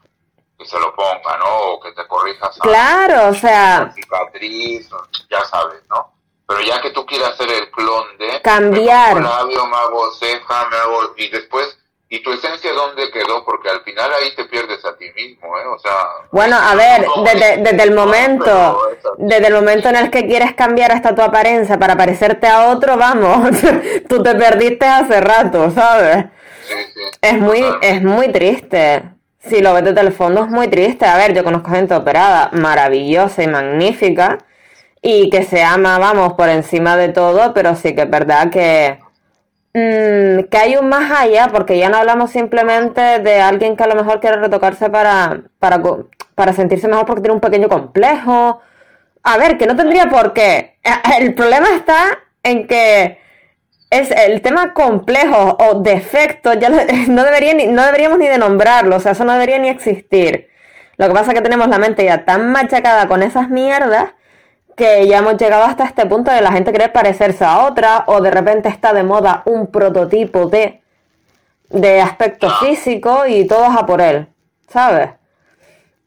que 0.58 0.66
se 0.66 0.78
lo 0.78 0.94
ponga, 0.94 1.36
¿no? 1.38 1.58
O 1.72 1.80
que 1.80 1.92
te 1.92 2.06
corrijas. 2.06 2.58
Claro, 2.60 3.28
o 3.28 3.34
sea... 3.34 3.90
Cicatriz, 3.94 4.90
ya 5.30 5.44
sabes, 5.44 5.82
¿no? 5.88 6.12
Pero 6.46 6.60
ya 6.60 6.80
que 6.80 6.90
tú 6.90 7.06
quieras 7.06 7.30
hacer 7.30 7.50
el 7.50 7.70
clon 7.70 8.18
de... 8.18 8.42
Cambiar. 8.42 9.16
Me 9.16 9.22
labio, 9.22 9.66
me 9.66 9.76
hago 9.76 10.10
ceja, 10.12 10.68
me 10.70 10.76
hago... 10.76 11.14
Y 11.16 11.28
después... 11.28 11.78
¿Y 12.12 12.22
tu 12.22 12.30
esencia 12.30 12.70
dónde 12.74 13.10
quedó? 13.10 13.42
Porque 13.42 13.70
al 13.70 13.80
final 13.84 14.10
ahí 14.12 14.34
te 14.36 14.44
pierdes 14.44 14.84
a 14.84 14.94
ti 14.98 15.06
mismo, 15.16 15.48
¿eh? 15.56 15.64
O 15.66 15.78
sea... 15.78 15.92
Bueno, 16.30 16.58
a 16.58 16.74
ver, 16.74 17.06
desde, 17.24 17.62
desde 17.62 17.82
el 17.84 17.94
momento... 17.94 18.78
Desde 19.16 19.46
el 19.46 19.54
momento 19.54 19.88
en 19.88 19.96
el 19.96 20.10
que 20.10 20.26
quieres 20.26 20.52
cambiar 20.52 20.92
hasta 20.92 21.14
tu 21.14 21.22
apariencia 21.22 21.78
para 21.78 21.96
parecerte 21.96 22.46
a 22.46 22.68
otro, 22.68 22.98
vamos, 22.98 23.48
tú 24.10 24.22
te 24.22 24.34
perdiste 24.34 24.84
hace 24.84 25.22
rato, 25.22 25.70
¿sabes? 25.70 26.26
Sí, 26.68 26.74
sí, 26.92 27.00
es 27.22 27.38
muy, 27.38 27.64
es 27.80 28.02
muy 28.02 28.30
triste. 28.30 29.04
Si 29.38 29.62
lo 29.62 29.72
ves 29.72 29.84
desde 29.84 30.02
el 30.02 30.12
fondo 30.12 30.44
es 30.44 30.50
muy 30.50 30.68
triste. 30.68 31.06
A 31.06 31.16
ver, 31.16 31.32
yo 31.32 31.42
conozco 31.42 31.70
gente 31.70 31.94
operada 31.94 32.50
maravillosa 32.52 33.42
y 33.42 33.46
magnífica 33.46 34.36
y 35.00 35.30
que 35.30 35.44
se 35.44 35.62
ama, 35.62 35.98
vamos, 35.98 36.34
por 36.34 36.50
encima 36.50 36.94
de 36.98 37.08
todo, 37.08 37.54
pero 37.54 37.74
sí 37.74 37.94
que 37.94 38.02
es 38.02 38.10
verdad 38.10 38.50
que, 38.50 38.98
mm, 39.74 40.44
que 40.50 40.58
hay 40.58 40.76
un 40.76 40.88
más 40.88 41.10
allá, 41.10 41.48
porque 41.52 41.78
ya 41.78 41.88
no 41.88 41.98
hablamos 41.98 42.30
simplemente 42.30 43.18
de 43.20 43.40
alguien 43.40 43.76
que 43.76 43.84
a 43.84 43.86
lo 43.88 43.94
mejor 43.94 44.20
quiere 44.20 44.36
retocarse 44.36 44.90
para, 44.90 45.42
para, 45.58 45.82
para 46.34 46.52
sentirse 46.52 46.88
mejor 46.88 47.06
porque 47.06 47.22
tiene 47.22 47.34
un 47.34 47.40
pequeño 47.40 47.68
complejo. 47.68 48.60
A 49.22 49.38
ver, 49.38 49.58
que 49.58 49.66
no 49.66 49.76
tendría 49.76 50.08
por 50.08 50.32
qué. 50.32 50.78
Eh, 50.82 50.90
el 51.20 51.34
problema 51.34 51.68
está 51.76 52.18
en 52.42 52.66
que 52.66 53.18
es 53.92 54.10
el 54.10 54.40
tema 54.40 54.72
complejo 54.72 55.56
o 55.60 55.80
defecto, 55.80 56.54
ya 56.54 56.68
no, 57.08 57.24
debería 57.24 57.54
ni, 57.54 57.66
no 57.66 57.84
deberíamos 57.84 58.18
ni 58.18 58.26
de 58.26 58.38
nombrarlo, 58.38 58.96
o 58.96 59.00
sea, 59.00 59.12
eso 59.12 59.24
no 59.24 59.34
debería 59.34 59.58
ni 59.58 59.68
existir. 59.68 60.48
Lo 60.96 61.08
que 61.08 61.14
pasa 61.14 61.32
es 61.32 61.34
que 61.34 61.42
tenemos 61.42 61.68
la 61.68 61.78
mente 61.78 62.04
ya 62.04 62.24
tan 62.24 62.52
machacada 62.52 63.06
con 63.06 63.22
esas 63.22 63.50
mierdas 63.50 64.10
que 64.76 65.06
ya 65.06 65.18
hemos 65.18 65.36
llegado 65.36 65.64
hasta 65.64 65.84
este 65.84 66.06
punto 66.06 66.30
de 66.30 66.40
la 66.40 66.52
gente 66.52 66.72
querer 66.72 66.92
parecerse 66.92 67.44
a 67.44 67.64
otra 67.64 68.04
o 68.06 68.20
de 68.20 68.30
repente 68.30 68.68
está 68.68 68.92
de 68.92 69.02
moda 69.02 69.42
un 69.46 69.66
prototipo 69.66 70.46
de, 70.46 70.82
de 71.68 72.00
aspecto 72.00 72.50
físico 72.58 73.26
y 73.26 73.46
todos 73.46 73.76
a 73.76 73.86
por 73.86 74.00
él, 74.00 74.28
¿sabes? 74.68 75.10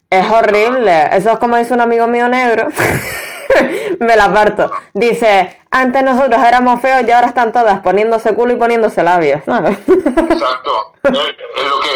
Es 0.10 0.30
horrible. 0.30 1.10
Eso 1.12 1.32
es 1.32 1.40
como 1.40 1.58
dice 1.58 1.74
un 1.74 1.82
amigo 1.82 2.08
mío 2.08 2.28
negro. 2.28 2.68
Me 4.00 4.16
la 4.16 4.34
parto. 4.34 4.72
Dice, 4.94 5.60
antes 5.72 6.04
nosotros 6.04 6.42
éramos 6.44 6.82
feos 6.82 7.04
y 7.08 7.12
ahora 7.12 7.28
están 7.28 7.52
todas 7.52 7.80
poniéndose 7.82 8.34
culo 8.34 8.54
y 8.54 8.58
poniéndose 8.58 9.04
labios. 9.04 9.42
Exacto. 9.42 10.94
Es, 11.06 11.12
lo 11.12 11.80
que 11.82 11.90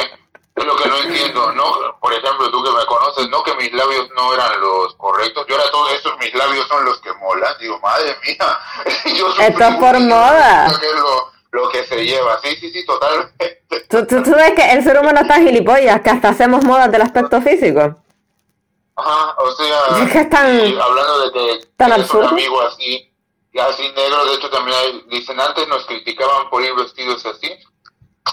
lo 0.65 0.75
que 0.75 0.89
no 0.89 0.97
entiendo, 0.97 1.51
¿no? 1.53 1.97
Por 1.99 2.13
ejemplo, 2.13 2.49
tú 2.51 2.63
que 2.63 2.71
me 2.71 2.85
conoces, 2.85 3.29
no 3.29 3.43
que 3.43 3.53
mis 3.55 3.71
labios 3.73 4.09
no 4.15 4.33
eran 4.33 4.59
los 4.59 4.95
correctos, 4.95 5.45
yo 5.47 5.55
ahora 5.55 5.71
todos 5.71 5.91
estos 5.93 6.17
mis 6.19 6.33
labios 6.33 6.67
son 6.67 6.85
los 6.85 6.99
que 7.01 7.13
molan, 7.13 7.53
digo, 7.59 7.79
madre 7.79 8.15
mía, 8.25 8.59
Esto 9.39 9.63
es 9.63 9.75
por 9.75 9.99
moda. 9.99 10.67
lo, 10.71 11.31
lo, 11.51 11.69
que 11.69 11.85
se 11.85 12.03
lleva, 12.05 12.39
sí, 12.41 12.55
sí, 12.55 12.71
sí, 12.71 12.85
totalmente. 12.85 13.63
¿Tú, 13.89 14.05
tú, 14.05 14.23
tú 14.23 14.31
ves 14.31 14.53
que 14.55 14.71
el 14.71 14.83
ser 14.83 14.99
humano 14.99 15.21
está 15.21 15.39
gilipollas, 15.39 16.01
que 16.01 16.09
hasta 16.09 16.29
hacemos 16.29 16.63
modas 16.63 16.91
del 16.91 17.01
aspecto 17.01 17.41
físico. 17.41 17.97
Ajá, 18.95 19.35
o 19.37 19.51
sea, 19.51 20.03
es 20.03 20.11
que 20.11 20.19
están, 20.19 20.47
hablando 20.47 21.19
de 21.25 21.31
que 21.31 21.67
tan 21.77 21.91
absurdo. 21.91 22.27
un 22.27 22.33
amigo 22.33 22.61
así, 22.61 23.11
y 23.51 23.59
así 23.59 23.83
negro, 23.95 24.25
de 24.25 24.33
hecho 24.35 24.49
también 24.49 24.77
hay, 24.77 25.05
dicen 25.09 25.39
antes 25.39 25.67
nos 25.67 25.85
criticaban 25.85 26.49
por 26.49 26.61
ir 26.63 26.73
vestidos 26.75 27.25
así, 27.25 27.55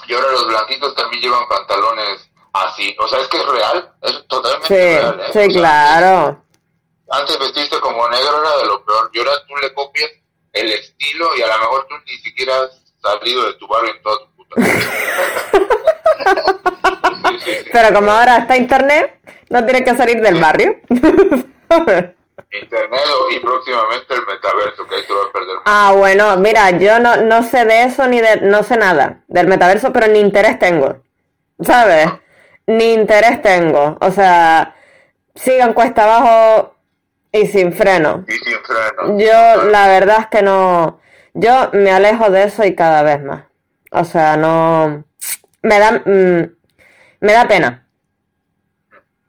y 0.07 0.15
ahora 0.15 0.33
los 0.33 0.47
blanquitos 0.47 0.95
también 0.95 1.23
llevan 1.23 1.47
pantalones 1.49 2.31
así. 2.53 2.95
O 2.99 3.09
sea, 3.09 3.21
es 3.21 3.29
que 3.29 3.37
es 3.37 3.47
real, 3.47 3.93
es 4.03 4.27
totalmente 4.29 4.69
real. 4.69 5.21
¿eh? 5.21 5.31
Sí, 5.33 5.49
claro. 5.55 6.43
Antes 7.09 7.39
vestiste 7.39 7.79
como 7.81 8.09
negro 8.09 8.43
era 8.43 8.57
de 8.59 8.67
lo 8.67 8.85
peor. 8.85 9.11
Y 9.13 9.19
ahora 9.19 9.33
tú 9.47 9.57
le 9.57 9.73
copias 9.75 10.11
el 10.53 10.73
estilo 10.73 11.37
y 11.37 11.43
a 11.43 11.49
lo 11.49 11.59
mejor 11.59 11.87
tú 11.89 11.95
ni 12.07 12.17
siquiera 12.19 12.63
has 12.63 12.81
salido 13.01 13.47
de 13.47 13.55
tu 13.55 13.67
barrio 13.69 13.95
en 13.95 14.03
toda 14.03 14.19
tu 14.19 14.27
puta 14.37 14.57
Pero 17.73 17.95
como 17.95 18.11
ahora 18.11 18.39
está 18.39 18.57
internet, 18.57 19.21
no 19.51 19.65
tienes 19.65 19.83
que 19.83 19.97
salir 19.97 20.21
del 20.21 20.41
barrio. 20.41 20.81
Internet 22.51 23.01
y 23.33 23.40
próximamente 23.40 24.14
el 24.14 24.27
metaverso, 24.27 24.87
que 24.87 24.94
ahí 24.94 25.03
te 25.07 25.12
va 25.12 25.22
a 25.22 25.33
perder. 25.33 25.57
Ah, 25.64 25.94
bueno, 25.96 26.37
mira, 26.37 26.70
yo 26.72 26.99
no, 27.01 27.16
no 27.16 27.42
sé 27.42 27.64
de 27.64 27.85
eso 27.85 28.07
ni 28.07 28.20
de, 28.20 28.42
no 28.42 28.62
sé 28.62 28.77
nada 28.77 29.22
del 29.29 29.46
metaverso, 29.46 29.92
pero 29.92 30.07
ni 30.07 30.20
interés 30.20 30.59
tengo, 30.59 31.03
¿sabes? 31.61 32.09
Ni 32.66 32.92
interés 32.92 33.40
tengo, 33.40 33.96
o 34.01 34.11
sea, 34.11 34.77
sigan 35.35 35.72
cuesta 35.72 36.05
abajo 36.05 36.77
y 37.33 37.46
sin 37.46 37.72
freno. 37.72 38.25
Y 38.29 38.33
sin 38.33 38.59
freno. 38.62 39.18
Yo, 39.18 39.64
la 39.70 39.88
verdad 39.88 40.18
es 40.20 40.27
que 40.27 40.42
no, 40.42 41.01
yo 41.33 41.70
me 41.72 41.90
alejo 41.90 42.31
de 42.31 42.44
eso 42.44 42.64
y 42.64 42.75
cada 42.75 43.03
vez 43.03 43.22
más. 43.22 43.44
O 43.92 44.05
sea, 44.05 44.37
no, 44.37 45.05
me 45.62 45.79
da, 45.79 45.92
mm, 46.05 46.57
me 47.20 47.33
da 47.33 47.49
pena 47.49 47.86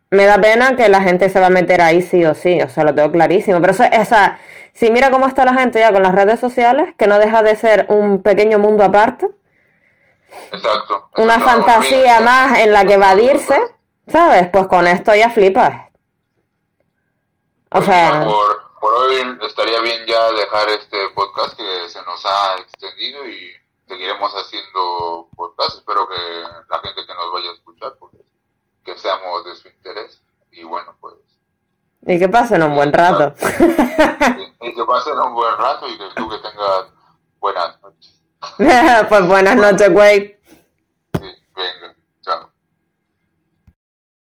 me 0.09 0.25
da 0.25 0.39
pena 0.39 0.75
que 0.75 0.89
la 0.89 1.01
gente 1.01 1.29
se 1.29 1.39
va 1.39 1.47
a 1.47 1.51
meter 1.51 1.81
ahí 1.81 2.01
sí 2.01 2.23
o 2.25 2.33
sí, 2.33 2.61
o 2.61 2.69
sea, 2.69 2.83
lo 2.83 2.95
tengo 2.95 3.11
clarísimo. 3.11 3.59
Pero 3.59 3.73
eso, 3.73 3.83
esa, 3.83 4.39
si 4.73 4.91
mira 4.91 5.11
cómo 5.11 5.27
está 5.27 5.45
la 5.45 5.53
gente 5.53 5.79
ya 5.79 5.91
con 5.91 6.03
las 6.03 6.15
redes 6.15 6.39
sociales, 6.39 6.93
que 6.97 7.07
no 7.07 7.19
deja 7.19 7.43
de 7.43 7.55
ser 7.55 7.85
un 7.89 8.21
pequeño 8.21 8.59
mundo 8.59 8.83
aparte. 8.83 9.27
Exacto. 10.51 11.09
Una 11.17 11.39
fantasía 11.39 12.19
más 12.21 12.59
en 12.59 12.71
la 12.71 12.85
que 12.85 12.93
evadirse, 12.93 13.59
¿sabes? 14.07 14.47
Pues 14.49 14.67
con 14.67 14.87
esto 14.87 15.13
ya 15.15 15.29
flipas. 15.29 15.89
O 17.71 17.81
sea... 17.81 18.23
Por, 18.23 18.79
por 18.79 18.93
hoy 18.93 19.37
estaría 19.47 19.79
bien 19.81 20.05
ya 20.05 20.31
dejar 20.31 20.69
este 20.69 21.09
podcast 21.15 21.57
que 21.57 21.89
se 21.89 22.01
nos 22.03 22.25
ha 22.25 22.55
extendido 22.59 23.27
y 23.27 23.51
seguiremos 23.87 24.31
haciendo 24.33 25.27
podcast. 25.35 25.79
Espero 25.79 26.07
que 26.07 26.15
la 26.69 26.79
gente 26.79 27.05
que 27.05 27.13
nos 27.13 27.31
vaya 27.33 27.49
a 27.49 27.53
escuchar, 27.53 27.95
pues, 27.99 28.13
que 28.87 28.97
seamos 28.97 29.43
de 29.43 29.55
su 29.55 29.67
interés. 29.67 30.21
Y 30.51 30.63
bueno, 30.63 30.95
pues. 31.01 31.15
Y 32.05 32.17
que 32.17 32.29
pasen 32.29 32.63
un 32.63 32.73
buen 32.73 32.93
rato. 32.93 33.35
Y, 34.59 34.73
que 34.73 34.83
pasen 34.85 35.17
un 35.19 35.33
buen 35.35 35.55
rato 35.57 35.87
y 35.87 35.97
que 35.97 36.05
tú 36.15 36.27
que 36.29 36.37
tengas 36.37 36.87
buenas 37.39 37.79
noches. 37.81 38.21
pues 39.09 39.27
buenas 39.27 39.55
noches, 39.55 39.93
güey. 39.93 40.36